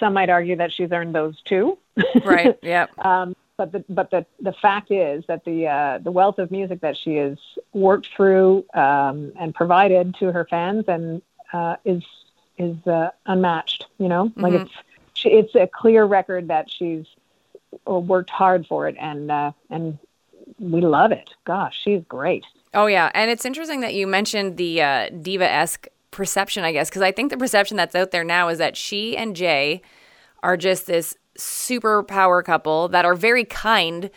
[0.00, 1.78] some might argue that she's earned those too.
[2.24, 2.58] Right.
[2.62, 2.98] Yep.
[3.04, 6.80] Um, but the but the the fact is that the uh, the wealth of music
[6.80, 7.38] that she has
[7.72, 12.02] worked through um, and provided to her fans and uh, is
[12.58, 13.86] is uh, unmatched.
[13.98, 14.62] You know, like Mhm.
[14.62, 14.72] it's
[15.14, 17.06] she, it's a clear record that she's
[17.88, 19.98] uh, worked hard for it, and uh, and
[20.58, 21.30] we love it.
[21.44, 22.44] Gosh, she's great.
[22.74, 26.88] Oh yeah, and it's interesting that you mentioned the uh, diva esque perception, I guess,
[26.88, 29.82] because I think the perception that's out there now is that she and Jay
[30.42, 34.10] are just this super power couple that are very kind,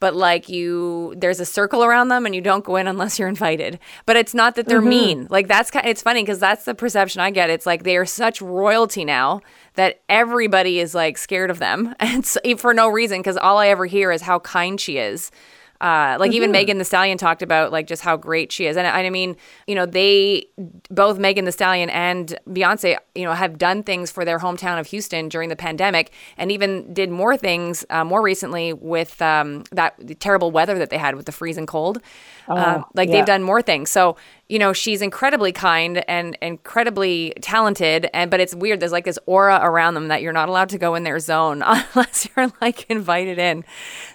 [0.00, 3.28] but like you, there's a circle around them, and you don't go in unless you're
[3.28, 3.78] invited.
[4.04, 4.88] But it's not that they're mm-hmm.
[4.88, 5.26] mean.
[5.30, 5.86] Like that's kind.
[5.86, 7.50] It's funny because that's the perception I get.
[7.50, 9.40] It's like they are such royalty now
[9.74, 13.20] that everybody is like scared of them, and s- for no reason.
[13.20, 15.30] Because all I ever hear is how kind she is.
[15.82, 18.86] Uh, like even Megan Thee Stallion talked about like just how great she is, and
[18.86, 20.46] I, I mean, you know, they
[20.90, 24.86] both Megan Thee Stallion and Beyonce, you know, have done things for their hometown of
[24.86, 30.20] Houston during the pandemic, and even did more things uh, more recently with um, that
[30.20, 32.00] terrible weather that they had with the freezing cold.
[32.76, 33.16] um, like yeah.
[33.16, 34.16] they've done more things, so
[34.52, 38.80] you know, she's incredibly kind and incredibly talented, and but it's weird.
[38.80, 41.62] There's like this aura around them that you're not allowed to go in their zone
[41.66, 43.64] unless you're like invited in.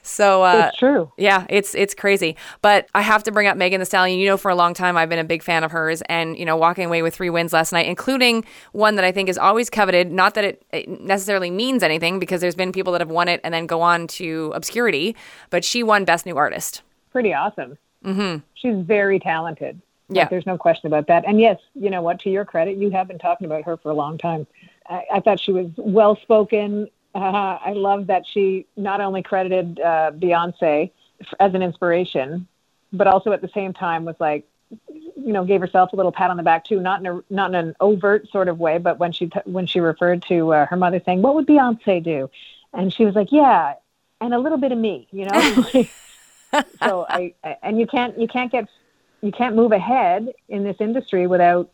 [0.03, 1.11] So uh, It's true.
[1.17, 2.35] yeah, it's it's crazy.
[2.61, 4.19] But I have to bring up Megan Thee Stallion.
[4.19, 6.45] You know, for a long time I've been a big fan of hers, and you
[6.45, 9.71] know, walking away with three wins last night, including one that I think is always
[9.71, 10.11] coveted.
[10.11, 13.41] Not that it, it necessarily means anything, because there's been people that have won it
[13.43, 15.15] and then go on to obscurity.
[15.49, 16.83] But she won Best New Artist.
[17.11, 17.79] Pretty awesome.
[18.05, 18.43] Mm-hmm.
[18.53, 19.81] She's very talented.
[20.09, 20.27] Like, Yeah.
[20.29, 21.25] there's no question about that.
[21.27, 22.19] And yes, you know what?
[22.21, 24.47] To your credit, you have been talking about her for a long time.
[24.89, 26.87] I, I thought she was well spoken.
[27.13, 30.91] Uh, I love that she not only credited uh, Beyonce
[31.39, 32.47] as an inspiration,
[32.93, 34.47] but also at the same time was like,
[34.89, 37.49] you know, gave herself a little pat on the back too, not in a not
[37.49, 40.65] in an overt sort of way, but when she t- when she referred to uh,
[40.67, 42.29] her mother saying, "What would Beyonce do?"
[42.73, 43.73] and she was like, "Yeah,
[44.21, 45.65] and a little bit of me," you know.
[46.83, 48.69] so I, I and you can't you can't get
[49.21, 51.69] you can't move ahead in this industry without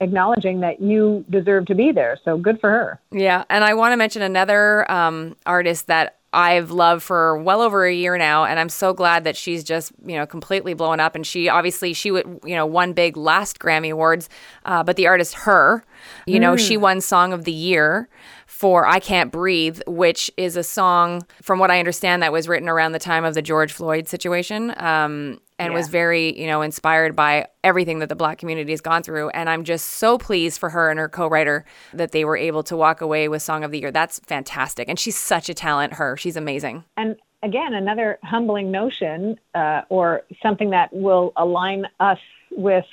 [0.00, 2.18] acknowledging that you deserve to be there.
[2.24, 3.00] So good for her.
[3.12, 7.84] Yeah, and I want to mention another um, artist that I've loved for well over
[7.84, 11.14] a year now, and I'm so glad that she's just you know completely blown up.
[11.14, 14.28] And she obviously she would you know won big last Grammy Awards,
[14.64, 15.84] uh, but the artist her,
[16.26, 18.08] you know, she won Song of the Year
[18.46, 22.68] for I Can't Breathe, which is a song from what I understand that was written
[22.68, 24.72] around the time of the George Floyd situation.
[24.76, 29.02] Um, and was very, you know, inspired by everything that the black community has gone
[29.02, 29.28] through.
[29.30, 32.76] And I'm just so pleased for her and her co-writer that they were able to
[32.76, 33.90] walk away with Song of the Year.
[33.92, 34.88] That's fantastic.
[34.88, 36.16] And she's such a talent, her.
[36.16, 36.84] She's amazing.
[36.96, 42.18] And again, another humbling notion uh, or something that will align us
[42.50, 42.86] with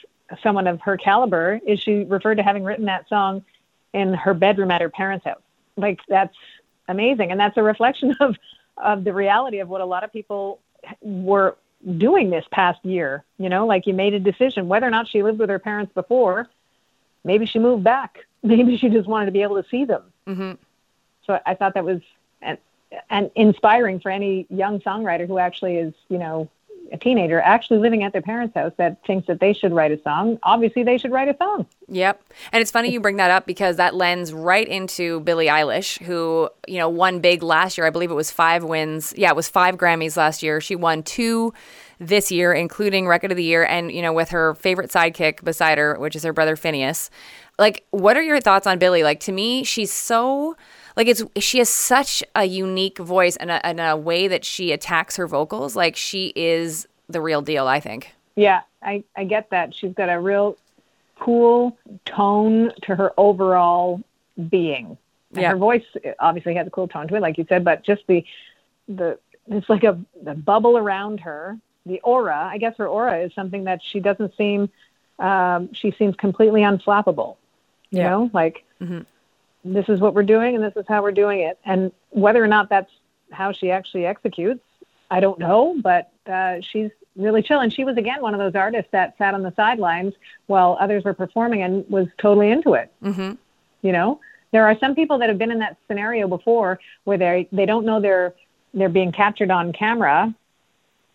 [0.44, 3.44] someone of her caliber is she referred to having written that song
[3.94, 5.42] in her bedroom at her parents' house.
[5.78, 6.36] Like that's
[6.90, 8.36] amazing, and that's a reflection of
[8.78, 10.60] of the reality of what a lot of people
[11.02, 11.56] were
[11.98, 13.24] doing this past year.
[13.38, 15.94] You know, like you made a decision whether or not she lived with her parents
[15.94, 16.48] before.
[17.24, 18.26] Maybe she moved back.
[18.44, 20.04] Maybe she just wanted to be able to see them.
[20.26, 20.52] hmm
[21.26, 22.02] So I thought that was
[22.42, 22.58] and,
[23.10, 26.50] and inspiring for any young songwriter who actually is, you know,
[26.92, 30.02] a teenager actually living at their parents' house that thinks that they should write a
[30.02, 30.40] song.
[30.44, 31.66] Obviously, they should write a song.
[31.88, 32.22] Yep.
[32.52, 36.50] And it's funny you bring that up because that lends right into Billie Eilish, who,
[36.68, 37.88] you know, won big last year.
[37.88, 39.14] I believe it was five wins.
[39.18, 40.62] Yeah, it was five Grammys last year.
[40.62, 41.54] She won two
[42.00, 45.78] this year, including Record of the Year, and, you know, with her favorite sidekick beside
[45.78, 47.10] her, which is her brother Finneas.
[47.58, 49.04] Like, what are your thoughts on Billie?
[49.04, 50.56] Like, to me, she's so.
[50.98, 54.72] Like it's she has such a unique voice and a, and a way that she
[54.72, 55.76] attacks her vocals.
[55.76, 58.14] Like she is the real deal, I think.
[58.36, 59.74] Yeah, I, I get that.
[59.76, 60.58] She's got a real
[61.20, 64.02] cool tone to her overall
[64.50, 64.98] being.
[65.34, 65.52] And Yeah.
[65.52, 65.86] Her voice
[66.20, 68.26] obviously has a cool tone to it, like you said, but just the
[68.88, 72.50] the it's like a the bubble around her, the aura.
[72.52, 74.70] I guess her aura is something that she doesn't seem.
[75.20, 77.38] Um, she seems completely unflappable.
[77.92, 78.10] You Yeah.
[78.10, 79.06] know, like Mhm.
[79.64, 81.60] This is what we're doing, and this is how we're doing it.
[81.66, 82.92] And whether or not that's
[83.32, 84.64] how she actually executes,
[85.12, 85.80] I don't know.
[85.82, 89.34] But uh, she's really chill, and she was again one of those artists that sat
[89.34, 90.14] on the sidelines
[90.48, 92.92] while others were performing and was totally into it.
[93.04, 93.34] Mm-hmm.
[93.82, 94.20] You know,
[94.52, 97.86] there are some people that have been in that scenario before where they they don't
[97.86, 98.34] know they're
[98.74, 100.34] they're being captured on camera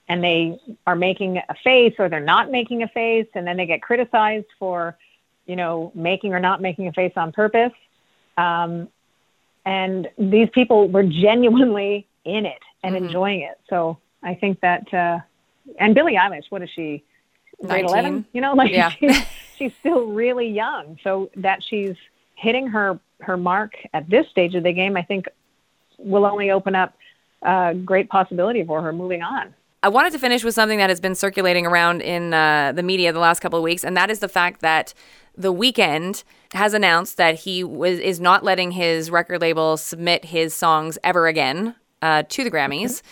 [0.09, 3.67] and they are making a face or they're not making a face and then they
[3.67, 4.97] get criticized for
[5.47, 7.73] you know making or not making a face on purpose
[8.37, 8.89] um,
[9.65, 13.07] and these people were genuinely in it and mm-hmm.
[13.07, 13.59] enjoying it.
[13.69, 15.19] So i think that uh,
[15.79, 17.03] and billie eilish what is she
[17.65, 18.91] grade 11 you know like yeah.
[18.91, 19.17] she's,
[19.57, 20.99] she's still really young.
[21.03, 21.97] So that she's
[22.35, 25.27] hitting her her mark at this stage of the game i think
[25.99, 26.97] will only open up
[27.43, 31.01] a great possibility for her moving on I wanted to finish with something that has
[31.01, 34.21] been circulating around in uh, the media the last couple of weeks, and that is
[34.21, 34.95] the fact that
[35.37, 40.55] the Weeknd has announced that he was is not letting his record label submit his
[40.55, 43.03] songs ever again uh, to the Grammys.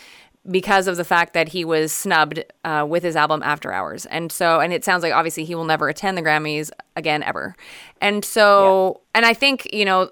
[0.49, 4.07] Because of the fact that he was snubbed uh, with his album After Hours.
[4.07, 7.55] And so, and it sounds like obviously he will never attend the Grammys again ever.
[8.01, 9.17] And so, yeah.
[9.19, 10.09] and I think, you know,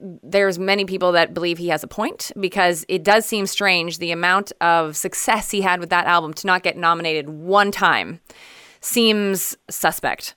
[0.00, 4.12] there's many people that believe he has a point because it does seem strange the
[4.12, 8.20] amount of success he had with that album to not get nominated one time
[8.80, 10.34] seems suspect.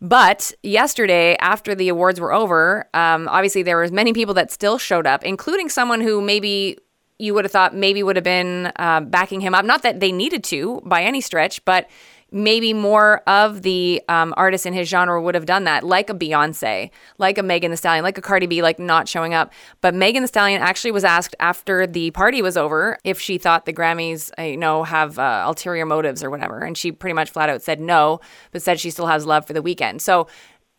[0.00, 4.78] But yesterday, after the awards were over, um, obviously there was many people that still
[4.78, 6.78] showed up, including someone who maybe
[7.18, 9.64] you would have thought maybe would have been uh, backing him up.
[9.64, 11.88] Not that they needed to by any stretch, but
[12.32, 16.14] maybe more of the um, artists in his genre would have done that, like a
[16.14, 19.52] Beyonce, like a Megan Thee Stallion, like a Cardi B, like not showing up.
[19.80, 23.66] But Megan Thee Stallion actually was asked after the party was over if she thought
[23.66, 27.30] the Grammys, uh, you know, have uh, ulterior motives or whatever, and she pretty much
[27.30, 30.00] flat out said no, but said she still has love for the Weeknd.
[30.00, 30.28] So.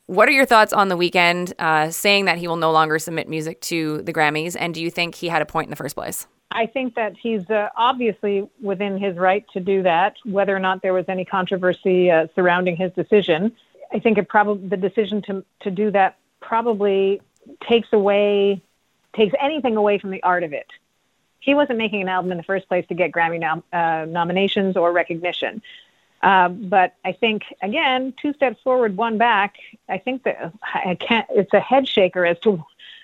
[0.07, 3.29] What are your thoughts on the Weeknd uh, saying that he will no longer submit
[3.29, 4.57] music to the Grammys?
[4.59, 6.27] And do you think he had a point in the first place?
[6.53, 10.81] I think that he's uh, obviously within his right to do that, whether or not
[10.81, 13.53] there was any controversy uh, surrounding his decision.
[13.91, 17.21] I think it probably the decision to to do that probably
[17.67, 18.61] takes away
[19.15, 20.67] takes anything away from the art of it.
[21.39, 24.77] He wasn't making an album in the first place to get Grammy nom- uh, nominations
[24.77, 25.61] or recognition.
[26.21, 29.55] Uh, but I think again, two steps forward, one back.
[29.89, 31.27] I think that I can't.
[31.31, 32.63] It's a head shaker as to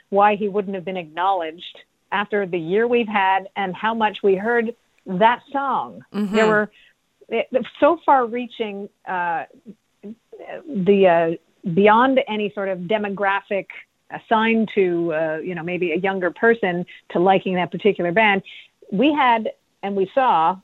[0.09, 4.35] why he wouldn't have been acknowledged after the year we've had and how much we
[4.35, 6.03] heard that song.
[6.13, 6.35] Mm-hmm.
[6.35, 6.71] There were
[7.79, 9.45] so far reaching uh,
[10.03, 13.67] the uh, beyond any sort of demographic
[14.11, 18.43] assigned to uh, you know maybe a younger person to liking that particular band.
[18.91, 19.51] We had
[19.83, 20.57] and we saw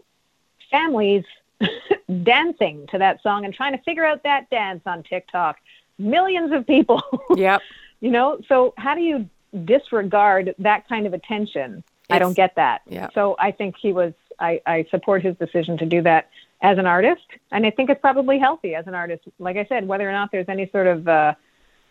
[0.72, 1.24] families
[2.24, 5.58] dancing to that song and trying to figure out that dance on TikTok.
[5.98, 7.02] Millions of people.
[7.36, 7.62] Yep.
[8.02, 9.30] you know, so how do you
[9.64, 11.84] disregard that kind of attention.
[11.86, 12.82] It's, I don't get that.
[12.88, 13.10] Yeah.
[13.14, 14.14] So I think he was.
[14.38, 16.30] I, I support his decision to do that
[16.62, 19.24] as an artist, and I think it's probably healthy as an artist.
[19.40, 21.34] Like I said, whether or not there's any sort of uh,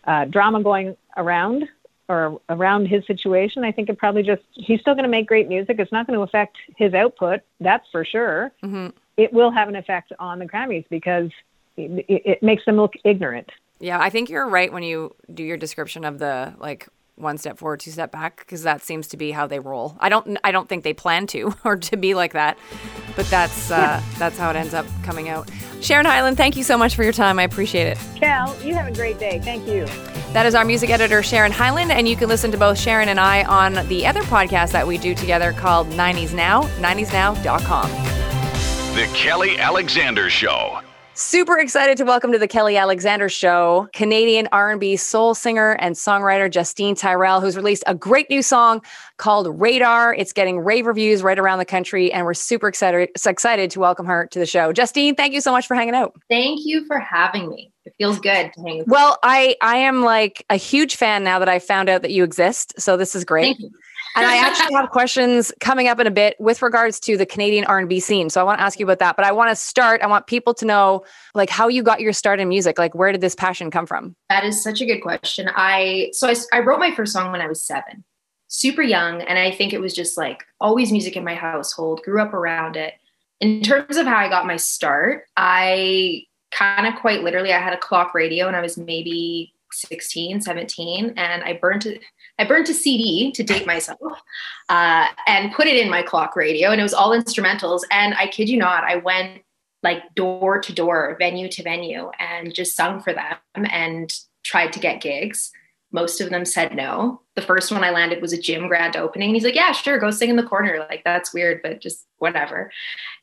[0.03, 1.67] uh, drama going around
[2.07, 5.47] or around his situation, I think it probably just he's still going to make great
[5.47, 5.77] music.
[5.79, 8.51] It's not going to affect his output, that's for sure.
[8.63, 8.89] Mm-hmm.
[9.17, 11.31] It will have an effect on the Grammys because
[11.77, 13.49] it, it, it makes them look ignorant.
[13.79, 17.57] Yeah, I think you're right when you do your description of the like one step
[17.57, 19.95] forward, two step back, because that seems to be how they roll.
[19.99, 22.57] I don't, I don't think they plan to or to be like that,
[23.15, 24.03] but that's uh, yeah.
[24.17, 25.49] that's how it ends up coming out.
[25.81, 27.39] Sharon Hyland, thank you so much for your time.
[27.39, 27.97] I appreciate it.
[28.15, 29.39] Cal, you have a great day.
[29.39, 29.85] Thank you.
[30.33, 33.19] That is our music editor, Sharon Hyland, and you can listen to both Sharon and
[33.19, 37.89] I on the other podcast that we do together called 90s Now, 90snow.com.
[38.95, 40.81] The Kelly Alexander Show.
[41.17, 46.51] Super excited to welcome to the Kelly Alexander Show Canadian R&B soul singer and songwriter
[46.51, 48.81] Justine Tyrell, who's released a great new song
[49.15, 50.13] called Radar.
[50.13, 54.05] It's getting rave reviews right around the country, and we're super excited excited to welcome
[54.07, 54.73] her to the show.
[54.73, 56.13] Justine, thank you so much for hanging out.
[56.29, 57.71] Thank you for having me.
[57.85, 58.83] It feels good to hang.
[58.85, 62.25] Well, I I am like a huge fan now that I found out that you
[62.25, 62.73] exist.
[62.77, 63.55] So this is great
[64.15, 67.65] and I actually have questions coming up in a bit with regards to the Canadian
[67.65, 68.29] R&B scene.
[68.29, 70.27] So I want to ask you about that, but I want to start I want
[70.27, 72.79] people to know like how you got your start in music.
[72.79, 74.15] Like where did this passion come from?
[74.29, 75.49] That is such a good question.
[75.55, 78.03] I so I, I wrote my first song when I was 7.
[78.47, 82.21] Super young and I think it was just like always music in my household, grew
[82.21, 82.93] up around it.
[83.41, 87.73] In terms of how I got my start, I kind of quite literally I had
[87.73, 92.01] a clock radio and I was maybe 16, 17 and I burned it
[92.37, 93.99] I burnt a CD to date myself
[94.69, 97.81] uh, and put it in my clock radio, and it was all instrumentals.
[97.91, 99.41] And I kid you not, I went
[99.83, 104.11] like door to door, venue to venue, and just sung for them and
[104.43, 105.51] tried to get gigs.
[105.91, 107.21] Most of them said no.
[107.35, 109.29] The first one I landed was a gym grand opening.
[109.29, 110.85] And he's like, Yeah, sure, go sing in the corner.
[110.89, 112.71] Like, that's weird, but just whatever.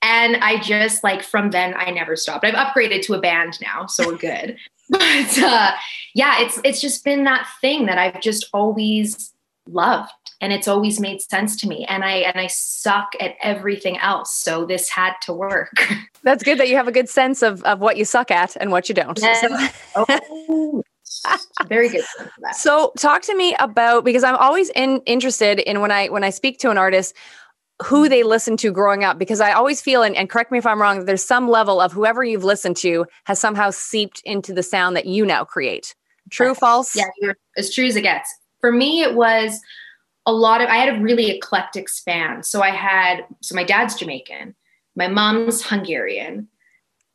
[0.00, 2.44] And I just like from then I never stopped.
[2.44, 4.56] I've upgraded to a band now, so we're good.
[4.92, 5.72] but uh,
[6.14, 9.32] yeah, it's it's just been that thing that I've just always
[9.66, 10.12] loved.
[10.40, 14.34] and it's always made sense to me and i and i suck at everything else
[14.34, 15.70] so this had to work
[16.24, 18.72] that's good that you have a good sense of of what you suck at and
[18.72, 19.40] what you don't yes.
[19.94, 20.04] so.
[20.10, 20.82] oh,
[21.68, 22.04] very good
[22.52, 26.30] so talk to me about because i'm always in, interested in when i when i
[26.30, 27.14] speak to an artist
[27.82, 30.66] who they listened to growing up because I always feel, and, and, correct me if
[30.66, 34.62] I'm wrong, there's some level of whoever you've listened to has somehow seeped into the
[34.62, 35.94] sound that you now create.
[36.30, 36.94] True, false?
[36.94, 38.32] Yeah, you're as true as it gets.
[38.60, 39.60] For me, it was
[40.26, 42.42] a lot of, I had a really eclectic span.
[42.42, 44.54] So I had, so my dad's Jamaican,
[44.94, 46.48] my mom's Hungarian,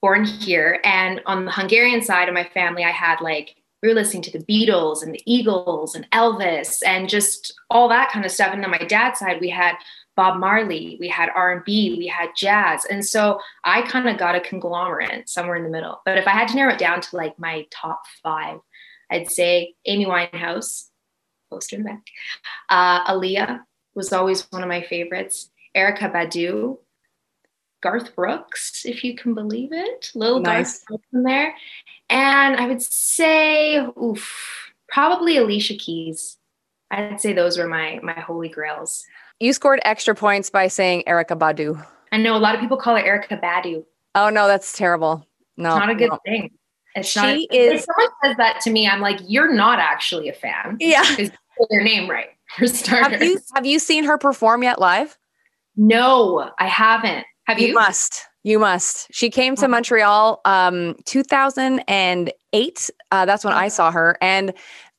[0.01, 0.79] born here.
[0.83, 4.31] And on the Hungarian side of my family, I had like, we were listening to
[4.31, 8.53] the Beatles and the Eagles and Elvis and just all that kind of stuff.
[8.53, 9.75] And on my dad's side, we had
[10.17, 12.85] Bob Marley, we had R&B, we had jazz.
[12.85, 16.01] And so I kind of got a conglomerate somewhere in the middle.
[16.05, 18.59] But if I had to narrow it down to like my top 5,
[19.11, 20.85] I'd say Amy Winehouse,
[21.51, 22.03] poster in the back.
[22.67, 23.61] Uh, Aaliyah
[23.93, 25.51] was always one of my favorites.
[25.75, 26.79] Erykah Badu,
[27.81, 30.79] Garth Brooks, if you can believe it, little nice.
[30.79, 31.53] Garth Brooks in there.
[32.09, 36.37] And I would say, oof, probably Alicia Keys.
[36.89, 39.05] I'd say those were my my holy grails.
[39.39, 41.85] You scored extra points by saying Erykah Badu.
[42.11, 43.85] I know a lot of people call her Erica Badu.
[44.15, 45.25] Oh no, that's terrible.
[45.57, 46.19] No, it's not a good no.
[46.25, 46.51] thing.
[46.95, 47.35] It's she not.
[47.35, 47.47] Is.
[47.51, 50.77] If someone says that to me, I'm like, you're not actually a fan.
[50.79, 51.31] Yeah, because
[51.69, 53.19] your name right for starters.
[53.19, 55.17] Have you have you seen her perform yet live?
[55.75, 57.25] No, I haven't.
[57.45, 57.67] Have you?
[57.67, 58.25] You must.
[58.43, 59.07] You must.
[59.11, 59.69] She came to oh.
[59.69, 62.89] Montreal um 2008.
[63.11, 64.17] Uh, that's when I saw her.
[64.21, 64.53] And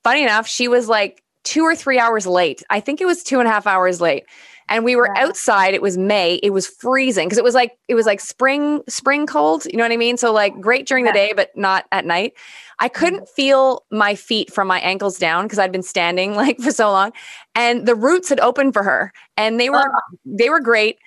[0.04, 2.62] funny enough, she was like two or three hours late.
[2.68, 4.24] I think it was two and a half hours late.
[4.68, 5.72] And we were outside.
[5.72, 6.34] It was May.
[6.42, 9.64] It was freezing because it was like it was like spring spring cold.
[9.64, 10.18] You know what I mean?
[10.18, 12.34] So like great during the day, but not at night.
[12.78, 12.98] I mm-hmm.
[12.98, 16.90] couldn't feel my feet from my ankles down because I'd been standing like for so
[16.90, 17.12] long,
[17.54, 20.16] and the Roots had opened for her, and they were oh.
[20.26, 20.98] they were great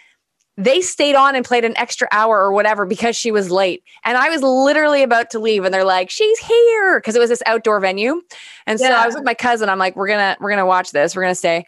[0.62, 3.84] they stayed on and played an extra hour or whatever because she was late.
[4.04, 7.02] And I was literally about to leave and they're like, she's here.
[7.02, 8.22] Cause it was this outdoor venue.
[8.68, 9.02] And so yeah.
[9.02, 9.70] I was with my cousin.
[9.70, 11.16] I'm like, we're gonna, we're gonna watch this.
[11.16, 11.66] We're gonna stay.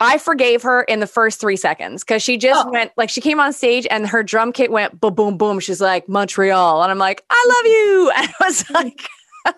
[0.00, 2.70] I forgave her in the first three seconds because she just oh.
[2.70, 5.60] went like she came on stage and her drum kit went boom, boom, boom.
[5.60, 6.82] She's like Montreal.
[6.82, 8.12] And I'm like, I love you.
[8.18, 9.08] And I was like,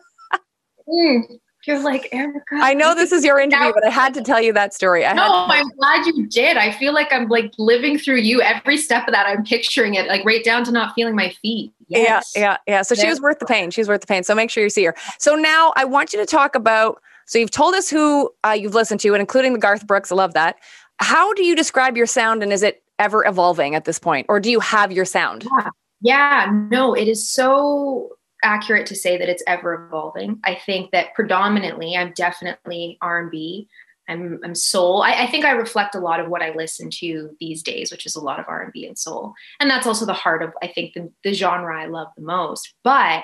[0.89, 1.39] mm.
[1.67, 2.41] You're like, Erykah.
[2.53, 5.05] I know this is your interview, but I had to tell you that story.
[5.05, 6.57] I no, I'm glad you did.
[6.57, 9.27] I feel like I'm like living through you every step of that.
[9.27, 11.73] I'm picturing it, like right down to not feeling my feet.
[11.89, 12.33] Yes.
[12.35, 12.83] Yeah, yeah, yeah.
[12.83, 13.71] So she was worth the pain.
[13.71, 14.23] She was worth the pain.
[14.23, 14.95] So make sure you see her.
[15.19, 17.03] So now I want you to talk about.
[17.27, 20.11] So you've told us who uh, you've listened to, and including the Garth Brooks.
[20.11, 20.57] I love that.
[20.99, 24.41] How do you describe your sound, and is it ever evolving at this point, or
[24.41, 25.45] do you have your sound?
[25.45, 25.69] Yeah.
[26.03, 30.41] Yeah, no, it is so accurate to say that it's ever evolving.
[30.45, 33.69] I think that predominantly I'm definitely R&B.
[34.09, 35.03] I'm, I'm soul.
[35.03, 38.07] I, I, think I reflect a lot of what I listen to these days, which
[38.07, 39.35] is a lot of R&B and soul.
[39.61, 42.75] And that's also the heart of, I think, the, the genre I love the most.
[42.83, 43.23] But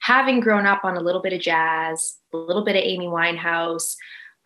[0.00, 3.94] having grown up on a little bit of jazz, a little bit of Amy Winehouse,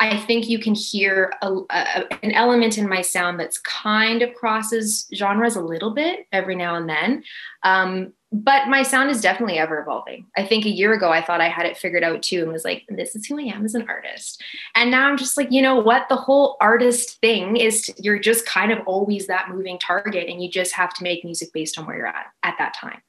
[0.00, 4.34] I think you can hear a, a, an element in my sound that's kind of
[4.34, 7.24] crosses genres a little bit every now and then.
[7.64, 10.26] Um, but my sound is definitely ever evolving.
[10.36, 12.64] I think a year ago I thought I had it figured out too and was
[12.64, 14.42] like, this is who I am as an artist.
[14.74, 16.08] And now I'm just like, you know what?
[16.08, 20.50] The whole artist thing is you're just kind of always that moving target and you
[20.50, 23.00] just have to make music based on where you're at at that time.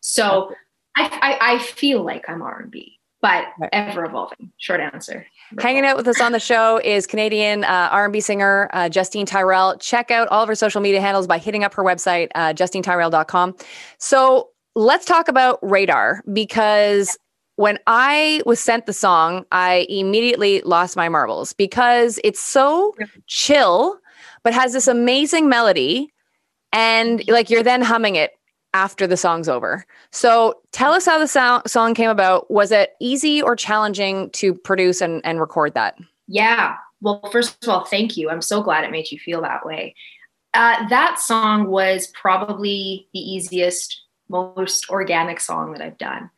[0.00, 0.52] So
[0.96, 4.52] I, I, I feel like I'm R&B, but ever evolving.
[4.58, 5.26] Short answer.
[5.60, 9.78] Hanging out with us on the show is Canadian uh, R&B singer uh, Justine Tyrell.
[9.78, 13.54] Check out all of her social media handles by hitting up her website, uh, justinetyrell.com.
[13.98, 17.16] So let's talk about Radar because
[17.56, 22.94] when I was sent the song, I immediately lost my marbles because it's so
[23.26, 23.98] chill,
[24.42, 26.12] but has this amazing melody.
[26.72, 28.32] And like you're then humming it
[28.74, 29.84] after the song's over.
[30.12, 32.50] So tell us how the sound, song came about.
[32.50, 35.96] Was it easy or challenging to produce and, and record that?
[36.28, 36.76] Yeah.
[37.00, 38.30] Well, first of all, thank you.
[38.30, 39.94] I'm so glad it made you feel that way.
[40.54, 46.30] Uh, that song was probably the easiest most organic song that I've done.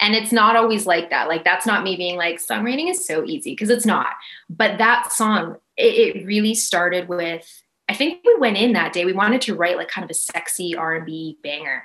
[0.00, 1.28] And it's not always like that.
[1.28, 4.08] Like, that's not me being like, songwriting is so easy because it's not.
[4.50, 9.04] But that song, it, it, really started with, I think we went in that day,
[9.04, 11.84] we wanted to write like kind of a sexy R&B banger.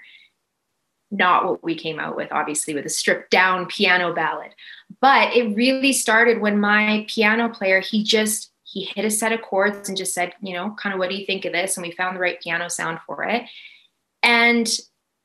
[1.11, 4.53] Not what we came out with, obviously, with a stripped down piano ballad.
[5.01, 9.41] But it really started when my piano player, he just, he hit a set of
[9.41, 11.75] chords and just said, you know, kind of what do you think of this?
[11.75, 13.43] And we found the right piano sound for it.
[14.21, 14.69] And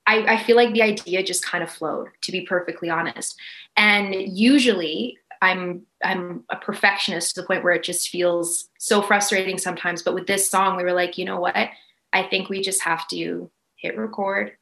[0.06, 3.38] I, I feel like the idea just kind of flowed, to be perfectly honest.
[3.76, 9.58] And usually I'm I'm a perfectionist to the point where it just feels so frustrating
[9.58, 10.02] sometimes.
[10.02, 11.54] But with this song, we were like, you know what?
[11.56, 14.52] I think we just have to hit record,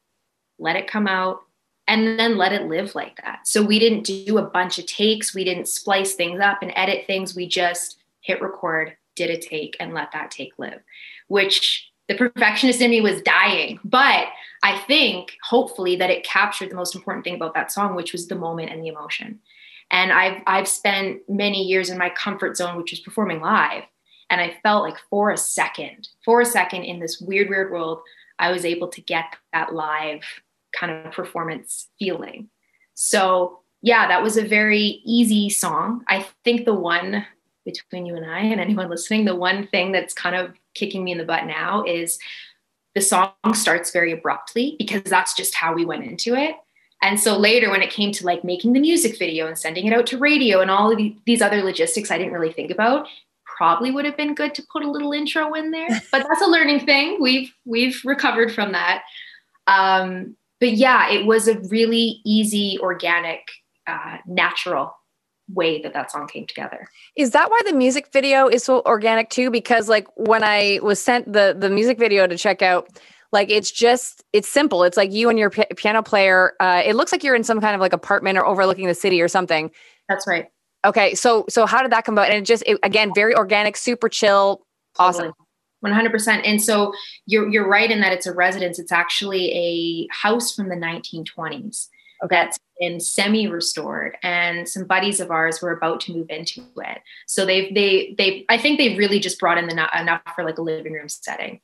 [0.59, 1.41] let it come out,
[1.87, 3.47] and then let it live like that.
[3.47, 7.05] So we didn't do a bunch of takes, we didn't splice things up and edit
[7.07, 7.35] things.
[7.35, 10.81] We just hit record, did a take, and let that take live,
[11.27, 13.79] which the perfectionist in me was dying.
[13.85, 14.27] But
[14.63, 18.27] I think hopefully that it captured the most important thing about that song, which was
[18.27, 19.39] the moment and the emotion.
[19.93, 23.83] And I've I've spent many years in my comfort zone, which is performing live.
[24.29, 28.01] And I felt like for a second, for a second in this weird, weird world,
[28.39, 30.23] I was able to get that live
[30.75, 32.49] kind of performance feeling.
[32.95, 36.03] So yeah, that was a very easy song.
[36.07, 37.25] I think the one
[37.63, 41.11] between you and I and anyone listening, the one thing that's kind of kicking me
[41.11, 42.17] in the butt now is
[42.95, 46.55] the song starts very abruptly because that's just how we went into it.
[47.03, 49.93] And so later, when it came to like making the music video and sending it
[49.93, 53.07] out to radio and all of these other logistics I didn't really think about,
[53.45, 55.89] probably would have been good to put a little intro in there.
[56.11, 57.17] But that's a learning thing.
[57.19, 59.03] We've we've recovered from that.
[59.67, 63.41] Um, but yeah, it was a really easy, organic,
[63.85, 64.95] uh, natural
[65.49, 66.87] way that that song came together.
[67.17, 69.51] Is that why the music video is so organic too?
[69.51, 72.87] Because like when I was sent the the music video to check out,
[73.33, 74.83] like it's just it's simple.
[74.83, 76.53] It's like you and your p- piano player.
[76.59, 79.21] Uh, it looks like you're in some kind of like apartment or overlooking the city
[79.21, 79.71] or something.
[80.07, 80.45] That's right.
[80.85, 82.29] Okay, so so how did that come about?
[82.29, 84.61] And it just it, again very organic, super chill,
[84.95, 85.29] totally.
[85.29, 85.33] awesome.
[85.83, 86.93] 100% and so
[87.25, 91.89] you're you're right in that it's a residence it's actually a house from the 1920s
[92.23, 92.33] okay.
[92.33, 96.99] that's been semi restored and some buddies of ours were about to move into it
[97.27, 100.57] so they've they they i think they've really just brought in the, enough for like
[100.57, 101.59] a living room setting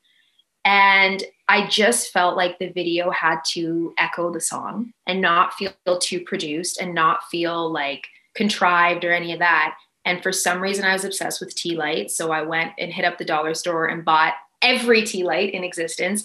[0.65, 5.73] and i just felt like the video had to echo the song and not feel
[5.99, 9.75] too produced and not feel like contrived or any of that.
[10.05, 12.09] And for some reason i was obsessed with tea light.
[12.11, 15.63] So i went and hit up the dollar store and bought every tea light in
[15.63, 16.23] existence.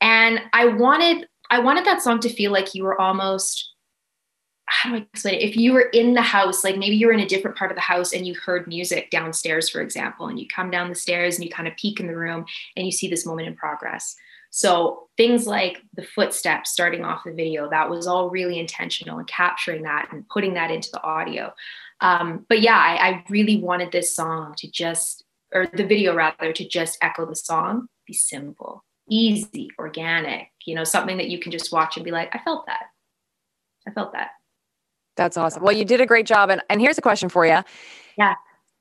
[0.00, 3.72] And i wanted i wanted that song to feel like you were almost
[4.66, 5.42] how do I explain it?
[5.42, 7.76] If you were in the house, like maybe you were in a different part of
[7.76, 11.36] the house and you heard music downstairs, for example, and you come down the stairs
[11.36, 12.44] and you kind of peek in the room
[12.76, 14.16] and you see this moment in progress.
[14.50, 19.28] So things like the footsteps starting off the video, that was all really intentional and
[19.28, 21.52] capturing that and putting that into the audio.
[22.00, 26.52] Um, but yeah, I, I really wanted this song to just, or the video rather,
[26.52, 31.52] to just echo the song, be simple, easy, organic, you know, something that you can
[31.52, 32.86] just watch and be like, I felt that.
[33.86, 34.30] I felt that.
[35.16, 35.62] That's awesome.
[35.62, 36.50] Well, you did a great job.
[36.50, 37.58] And, and here's a question for you.
[38.18, 38.34] Yeah.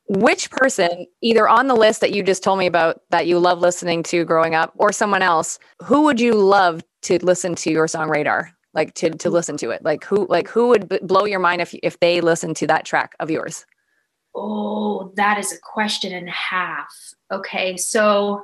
[0.07, 3.59] Which person, either on the list that you just told me about that you love
[3.59, 7.88] listening to growing up, or someone else, who would you love to listen to your
[7.88, 8.51] song radar?
[8.73, 9.83] Like to to listen to it?
[9.83, 12.86] Like who like who would b- blow your mind if if they listened to that
[12.86, 13.65] track of yours?
[14.36, 16.93] Oh, that is a question and a half.
[17.31, 18.43] Okay, so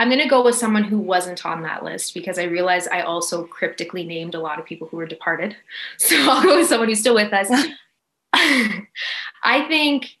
[0.00, 3.02] I'm going to go with someone who wasn't on that list because I realize I
[3.02, 5.54] also cryptically named a lot of people who were departed.
[5.98, 7.50] So I'll go with someone who's still with us.
[8.32, 10.16] I think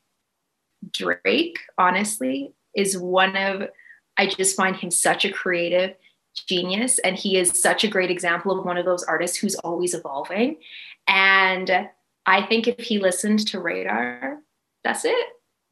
[0.92, 3.70] Drake, honestly, is one of,
[4.18, 5.96] I just find him such a creative
[6.46, 6.98] genius.
[6.98, 10.58] And he is such a great example of one of those artists who's always evolving.
[11.08, 11.88] And
[12.26, 14.40] I think if he listened to Radar,
[14.84, 15.26] that's it.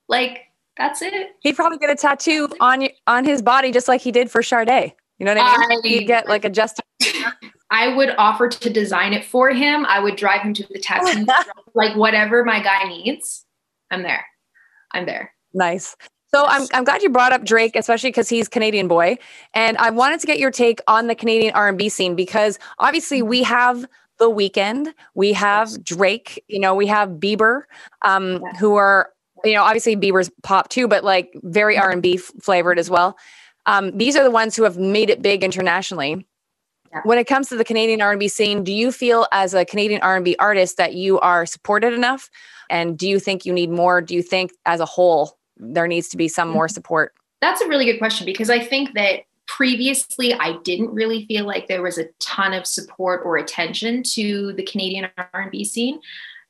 [0.09, 0.48] Like,
[0.79, 1.33] that's it.
[1.41, 4.95] He'd probably get a tattoo on on his body just like he did for Sade.
[5.19, 5.79] You know what I mean?
[5.85, 6.81] I, He'd get like a just.
[7.71, 9.85] I would offer to design it for him.
[9.85, 11.27] I would drive him to the tattoo,
[11.75, 13.45] like whatever my guy needs.
[13.91, 14.25] I'm there.
[14.93, 15.35] I'm there.
[15.53, 15.95] Nice.
[16.35, 19.19] So I'm, I'm glad you brought up Drake, especially because he's Canadian boy,
[19.55, 23.43] and I wanted to get your take on the Canadian R&B scene because obviously we
[23.45, 23.87] have
[24.19, 27.63] the Weeknd, we have Drake, you know, we have Bieber,
[28.05, 28.59] um, yeah.
[28.59, 29.11] who are
[29.45, 33.17] you know, obviously Bieber's pop too, but like very R and B flavored as well.
[33.67, 36.27] Um, these are the ones who have made it big internationally.
[36.91, 37.01] Yeah.
[37.05, 39.65] When it comes to the Canadian R and B scene, do you feel as a
[39.65, 42.31] Canadian R and B artist that you are supported enough?
[42.71, 44.01] And do you think you need more?
[44.01, 46.75] Do you think as a whole there needs to be some more mm-hmm.
[46.75, 47.15] support?
[47.41, 51.69] That's a really good question because I think that previously I didn't really feel like
[51.69, 56.01] there was a ton of support or attention to the Canadian R&B scene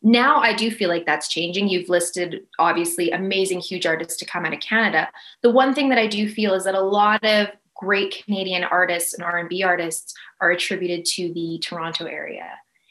[0.02, 1.68] now I do feel like that's changing.
[1.68, 5.08] You've listed obviously amazing, huge artists to come out of Canada.
[5.42, 9.14] The one thing that I do feel is that a lot of great Canadian artists
[9.14, 12.50] and R&B artists are attributed to the Toronto area.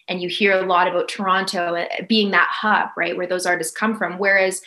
[0.09, 3.75] And you hear a lot about Toronto uh, being that hub, right, where those artists
[3.75, 4.17] come from.
[4.17, 4.61] Whereas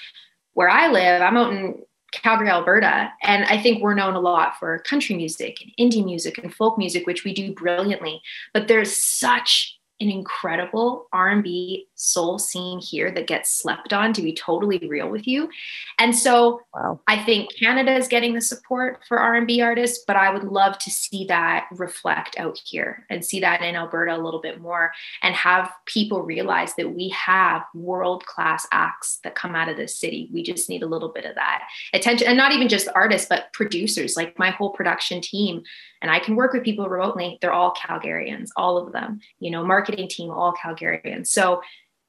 [0.52, 1.82] where I live, I'm out in
[2.12, 6.38] Calgary, Alberta, and I think we're known a lot for country music and indie music
[6.38, 8.20] and folk music, which we do brilliantly.
[8.52, 14.32] But there's such an incredible R&B soul scene here that gets slept on to be
[14.32, 15.50] totally real with you
[15.98, 16.98] and so wow.
[17.06, 20.90] i think canada is getting the support for r&b artists but i would love to
[20.90, 24.92] see that reflect out here and see that in alberta a little bit more
[25.22, 29.98] and have people realize that we have world class acts that come out of this
[29.98, 33.28] city we just need a little bit of that attention and not even just artists
[33.28, 35.62] but producers like my whole production team
[36.02, 37.38] and I can work with people remotely.
[37.40, 41.26] They're all Calgarians, all of them, you know, marketing team, all Calgarians.
[41.26, 41.60] So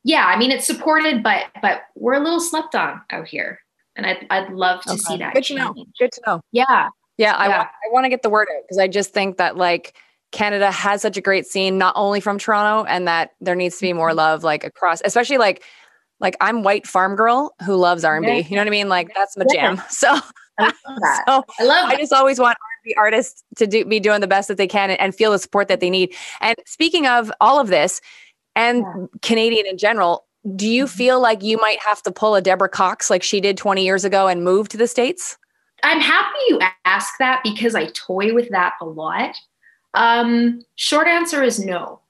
[0.03, 3.59] yeah, I mean, it's supported, but, but we're a little slept on out here.
[3.95, 4.97] And I'd, I'd love to okay.
[4.99, 5.33] see that.
[5.33, 5.73] Good to know.
[5.99, 6.41] Good to know.
[6.51, 6.89] Yeah.
[7.17, 7.35] Yeah.
[7.35, 7.61] I, yeah.
[7.63, 9.95] I want to get the word out because I just think that like,
[10.31, 13.81] Canada has such a great scene, not only from Toronto, and that there needs to
[13.81, 14.17] be more mm-hmm.
[14.17, 15.63] love, like across, especially like,
[16.19, 18.47] like I'm white farm girl who loves R and B.
[18.49, 18.89] You know what I mean?
[18.89, 19.81] Like that's my jam.
[19.89, 20.07] So
[20.59, 21.23] I love that.
[21.27, 21.89] so I love.
[21.89, 24.91] I just always want R&B artists to do, be doing the best that they can
[24.91, 26.13] and, and, feel the support that they need.
[26.39, 28.01] And speaking of all of this,
[28.55, 29.05] and yeah.
[29.21, 30.25] Canadian in general,
[30.55, 30.97] do you mm-hmm.
[30.97, 34.05] feel like you might have to pull a Deborah Cox like she did 20 years
[34.05, 35.37] ago and move to the states?
[35.83, 39.35] I'm happy you ask that because I toy with that a lot.
[39.93, 42.01] Um, short answer is no.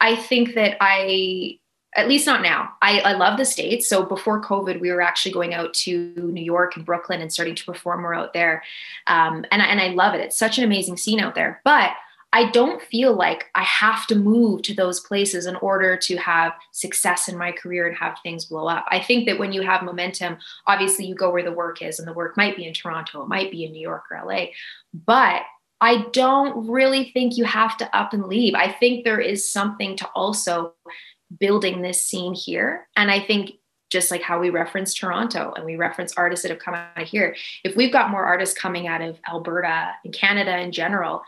[0.00, 1.58] I think that I
[1.96, 2.70] at least not now.
[2.82, 3.88] I, I love the States.
[3.88, 7.56] So before COVID, we were actually going out to New York and Brooklyn and starting
[7.56, 8.62] to perform more out there.
[9.08, 10.20] Um, and, and I love it.
[10.20, 11.60] It's such an amazing scene out there.
[11.64, 11.90] But
[12.32, 16.52] I don't feel like I have to move to those places in order to have
[16.70, 18.84] success in my career and have things blow up.
[18.88, 22.06] I think that when you have momentum, obviously you go where the work is, and
[22.06, 24.46] the work might be in Toronto, it might be in New York or LA.
[24.94, 25.42] But
[25.80, 28.54] I don't really think you have to up and leave.
[28.54, 30.74] I think there is something to also
[31.38, 32.86] building this scene here.
[32.96, 33.52] And I think
[33.88, 37.08] just like how we reference Toronto and we reference artists that have come out of
[37.08, 41.22] here, if we've got more artists coming out of Alberta and Canada in general,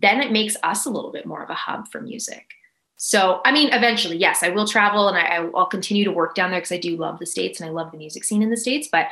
[0.00, 2.52] then it makes us a little bit more of a hub for music.
[2.96, 6.50] So, I mean, eventually, yes, I will travel and I, will continue to work down
[6.50, 8.56] there because I do love the States and I love the music scene in the
[8.56, 8.88] States.
[8.90, 9.08] But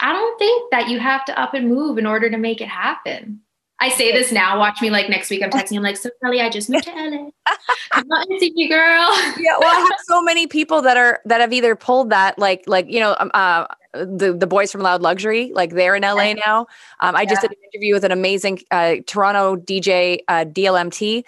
[0.00, 2.68] I don't think that you have to up and move in order to make it
[2.68, 3.40] happen.
[3.84, 4.58] I say this now.
[4.58, 5.42] Watch me like next week.
[5.42, 5.76] I'm texting.
[5.76, 6.96] I'm like, so Kelly, I just moved to LA.
[6.96, 7.32] On
[7.92, 8.78] and see you, girl.
[9.38, 9.58] yeah.
[9.58, 12.88] Well, I have so many people that are that have either pulled that, like, like
[12.88, 16.66] you know, um, uh, the the boys from Loud Luxury, like they're in LA now.
[17.00, 17.28] Um, I yeah.
[17.28, 21.24] just did an interview with an amazing uh, Toronto DJ, uh, DLMT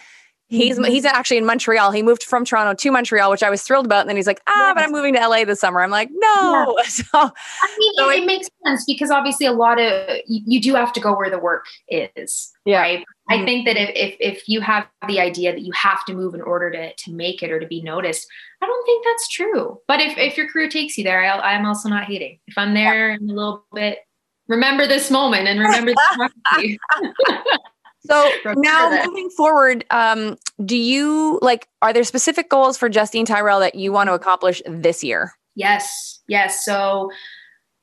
[0.48, 0.84] He's mm-hmm.
[0.84, 1.90] he's actually in Montreal.
[1.90, 4.02] He moved from Toronto to Montreal, which I was thrilled about.
[4.02, 4.74] And then he's like, ah, yes.
[4.74, 5.80] but I'm moving to LA this summer.
[5.82, 6.78] I'm like, no.
[6.86, 10.60] So, I mean, so it, it, makes sense because obviously a lot of you, you,
[10.60, 12.52] do have to go where the work is.
[12.64, 12.80] Yeah.
[12.80, 13.00] Right.
[13.00, 13.42] Mm-hmm.
[13.42, 16.34] I think that if, if if you have the idea that you have to move
[16.34, 18.26] in order to to make it or to be noticed,
[18.62, 19.80] I don't think that's true.
[19.88, 22.38] But if if your career takes you there, I, I'm also not hating.
[22.46, 23.18] If I'm there yeah.
[23.20, 23.98] a little bit,
[24.46, 26.78] remember this moment and remember this.
[28.06, 33.60] So now moving forward, um, do you like, are there specific goals for Justine Tyrell
[33.60, 35.32] that you want to accomplish this year?
[35.54, 36.20] Yes.
[36.28, 36.64] Yes.
[36.64, 37.10] So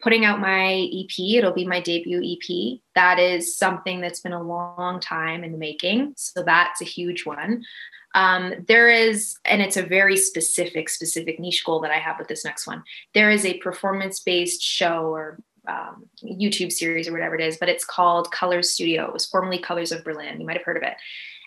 [0.01, 2.79] putting out my EP, it'll be my debut EP.
[2.95, 6.13] That is something that's been a long time in the making.
[6.17, 7.63] So that's a huge one.
[8.15, 12.27] Um, there is, and it's a very specific, specific niche goal that I have with
[12.27, 12.83] this next one.
[13.13, 17.69] There is a performance based show or um, YouTube series or whatever it is, but
[17.69, 19.07] it's called Colors Studio.
[19.07, 20.39] It was formerly Colors of Berlin.
[20.39, 20.95] You might have heard of it.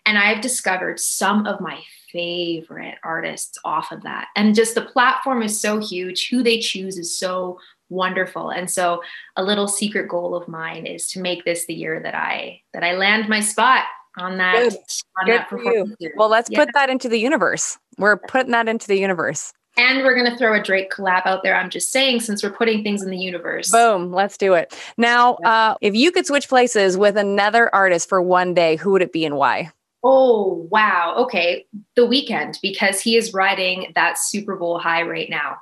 [0.06, 1.80] And I've discovered some of my
[2.12, 4.28] favorite artists off of that.
[4.36, 6.28] And just the platform is so huge.
[6.28, 7.58] Who they choose is so
[7.88, 8.50] wonderful.
[8.50, 9.02] And so
[9.36, 12.84] a little secret goal of mine is to make this the year that I that
[12.84, 13.84] I land my spot
[14.18, 14.54] on that.
[14.54, 14.78] Good,
[15.20, 15.96] on Good that for you.
[16.16, 16.64] Well, let's yeah.
[16.64, 17.76] put that into the universe.
[17.98, 19.52] We're putting that into the universe.
[19.78, 21.54] And we're going to throw a Drake collab out there.
[21.54, 23.70] I'm just saying, since we're putting things in the universe.
[23.70, 24.74] Boom, let's do it.
[24.96, 29.02] Now, uh, if you could switch places with another artist for one day, who would
[29.02, 29.70] it be and why?
[30.02, 31.14] Oh, wow.
[31.18, 31.66] Okay.
[31.94, 35.56] The Weeknd, because he is riding that Super Bowl high right now.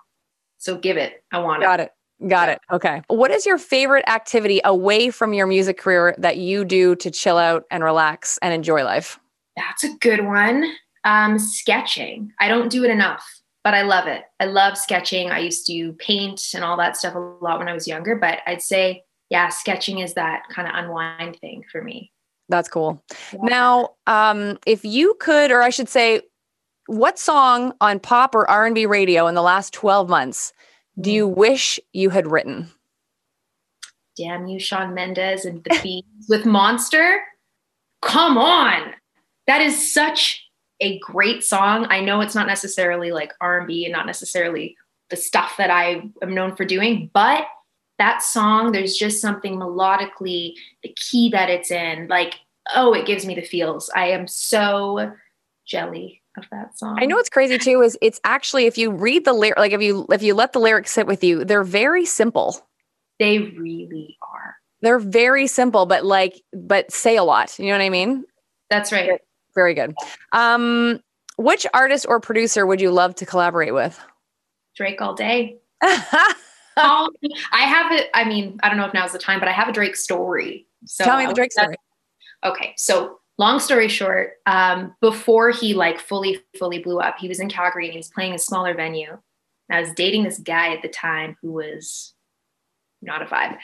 [0.59, 1.25] So give it.
[1.33, 1.91] I want Got it.
[2.21, 2.29] Got it.
[2.29, 2.61] Got it.
[2.73, 3.03] Okay.
[3.09, 7.37] What is your favorite activity away from your music career that you do to chill
[7.37, 9.19] out and relax and enjoy life?
[9.57, 10.73] That's a good one.
[11.03, 12.33] Um, sketching.
[12.39, 13.27] I don't do it enough
[13.65, 14.23] but I love it.
[14.39, 15.31] I love sketching.
[15.31, 18.41] I used to paint and all that stuff a lot when I was younger, but
[18.47, 22.13] I'd say, yeah, sketching is that kind of unwind thing for me.
[22.51, 23.03] That's cool.
[23.33, 23.39] Yeah.
[23.43, 26.21] Now, um, if you could, or I should say,
[26.87, 30.53] what song on pop or R&B radio in the last 12 months
[31.01, 31.37] do you mm.
[31.37, 32.71] wish you had written?
[34.17, 37.21] Damn you, Shawn Mendes and the Beats with Monster.
[38.01, 38.93] Come on.
[39.47, 40.44] That is such
[40.81, 41.87] a great song.
[41.89, 44.77] I know it's not necessarily like R&B and not necessarily
[45.11, 47.47] the stuff that I am known for doing, but
[47.99, 52.35] that song, there's just something melodically, the key that it's in, like,
[52.75, 53.91] oh, it gives me the feels.
[53.95, 55.13] I am so
[55.67, 56.99] jelly of that song.
[57.01, 59.81] I know what's crazy too is it's actually if you read the lyric, like if
[59.81, 62.67] you if you let the lyrics sit with you, they're very simple.
[63.19, 64.57] They really are.
[64.81, 67.57] They're very simple, but like but say a lot.
[67.59, 68.25] You know what I mean?
[68.71, 69.21] That's right.
[69.55, 69.95] Very good.
[70.33, 71.01] Um,
[71.37, 73.99] which artist or producer would you love to collaborate with?
[74.77, 75.57] Drake all day.
[75.83, 76.33] I
[77.53, 78.09] have it.
[78.15, 80.67] I mean, I don't know if now's the time, but I have a Drake story.
[80.87, 81.77] So Tell me the Drake story.
[82.45, 87.41] Okay, so long story short, um, before he like fully fully blew up, he was
[87.41, 89.19] in Calgary and he was playing a smaller venue.
[89.69, 92.15] And I was dating this guy at the time who was
[93.01, 93.57] not a vibe.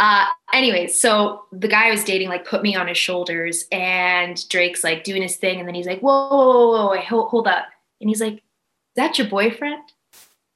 [0.00, 4.36] Uh, anyways, so the guy I was dating like put me on his shoulders, and
[4.48, 7.46] Drake's like doing his thing, and then he's like, "Whoa, whoa, whoa, whoa, hold, hold
[7.46, 7.66] up!"
[8.00, 8.40] And he's like, "Is
[8.96, 9.82] that your boyfriend?"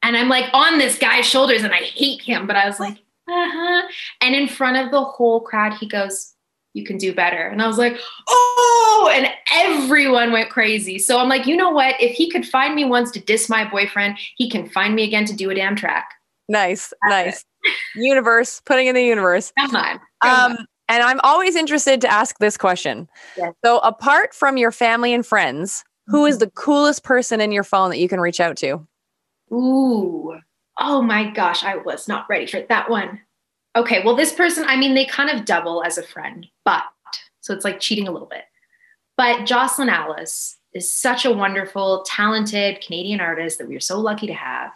[0.03, 2.99] And I'm like on this guy's shoulders, and I hate him, but I was like,
[3.28, 3.82] "Uh huh."
[4.20, 6.34] And in front of the whole crowd, he goes,
[6.74, 7.97] "You can do better," and I was like,
[8.28, 10.99] "Oh!" And everyone went crazy.
[10.99, 11.95] So I'm like, you know what?
[12.01, 15.24] If he could find me once to diss my boyfriend, he can find me again
[15.26, 16.11] to do a damn track.
[16.49, 17.45] Nice, nice.
[17.94, 19.52] Universe, putting in the universe.
[19.59, 20.00] Come on.
[20.22, 23.09] Um, and I'm always interested to ask this question.
[23.36, 23.52] Yes.
[23.64, 27.90] So, apart from your family and friends, who is the coolest person in your phone
[27.90, 28.86] that you can reach out to?
[29.52, 30.38] Ooh.
[30.80, 33.20] Oh my gosh, I was not ready for that one.
[33.76, 36.82] Okay, well, this person, I mean, they kind of double as a friend, but
[37.40, 38.44] so it's like cheating a little bit.
[39.16, 44.26] But Jocelyn Alice is such a wonderful, talented Canadian artist that we are so lucky
[44.26, 44.72] to have.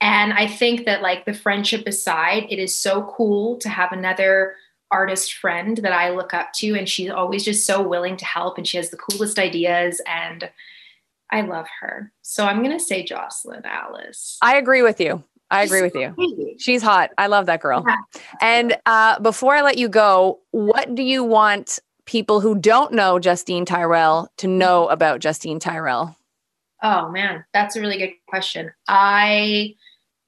[0.00, 4.54] And I think that, like, the friendship aside, it is so cool to have another
[4.90, 6.74] artist friend that I look up to.
[6.74, 8.58] And she's always just so willing to help.
[8.58, 10.00] And she has the coolest ideas.
[10.06, 10.50] And
[11.30, 12.12] I love her.
[12.22, 14.38] So I'm going to say Jocelyn Alice.
[14.42, 15.22] I agree with you.
[15.50, 16.56] I agree with you.
[16.58, 17.10] She's hot.
[17.18, 17.84] I love that girl.
[17.86, 18.22] Yeah.
[18.40, 23.18] And uh, before I let you go, what do you want people who don't know
[23.18, 26.16] Justine Tyrell to know about Justine Tyrell?
[26.82, 28.72] Oh man, that's a really good question.
[28.88, 29.74] I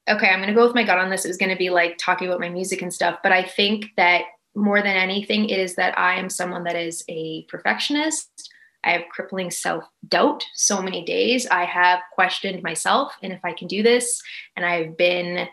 [0.09, 1.25] okay, I'm gonna go with my gut on this.
[1.25, 4.25] It was gonna be like talking about my music and stuff, but I think that
[4.55, 8.51] more than anything, it is that I am someone that is a perfectionist.
[8.85, 11.47] I have crippling self doubt so many days.
[11.47, 14.23] I have questioned myself and if I can do this,
[14.57, 15.49] and I've been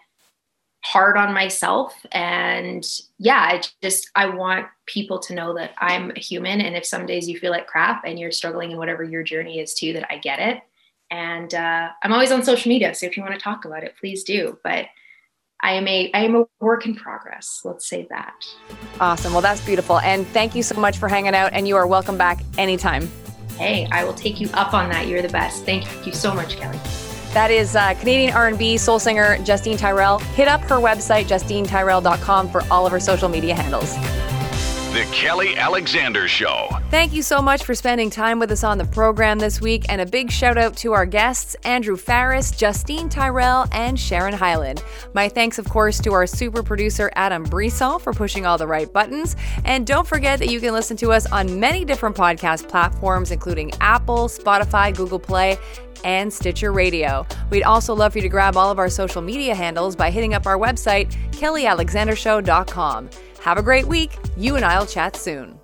[0.83, 1.93] hard on myself.
[2.11, 2.85] And
[3.17, 6.61] yeah, I just, I want people to know that I'm a human.
[6.61, 9.59] And if some days you feel like crap and you're struggling in whatever your journey
[9.59, 10.61] is too, that I get it.
[11.11, 12.93] And uh, I'm always on social media.
[12.93, 14.59] So if you want to talk about it, please do.
[14.63, 14.85] But
[15.61, 17.61] I am a I am a work in progress.
[17.63, 18.45] Let's say that.
[18.99, 19.33] Awesome.
[19.33, 19.99] Well, that's beautiful.
[19.99, 21.53] And thank you so much for hanging out.
[21.53, 23.09] And you are welcome back anytime.
[23.57, 25.07] Hey, I will take you up on that.
[25.07, 25.65] You're the best.
[25.65, 26.79] Thank you so much, Kelly.
[27.33, 30.19] That is uh, Canadian R&B soul singer Justine Tyrell.
[30.19, 33.95] Hit up her website, justinetyrell.com, for all of her social media handles.
[34.93, 36.67] The Kelly Alexander Show.
[36.89, 40.01] Thank you so much for spending time with us on the program this week, and
[40.01, 44.83] a big shout out to our guests, Andrew Farriss, Justine Tyrell, and Sharon Hyland.
[45.13, 48.91] My thanks, of course, to our super producer, Adam Brisson, for pushing all the right
[48.91, 49.35] buttons.
[49.63, 53.71] And don't forget that you can listen to us on many different podcast platforms, including
[53.81, 55.59] Apple, Spotify, Google Play,
[56.03, 57.27] and Stitcher Radio.
[57.51, 60.33] We'd also love for you to grab all of our social media handles by hitting
[60.33, 63.09] up our website, kellyalexandershow.com.
[63.41, 64.17] Have a great week.
[64.37, 65.58] You and I'll chat soon.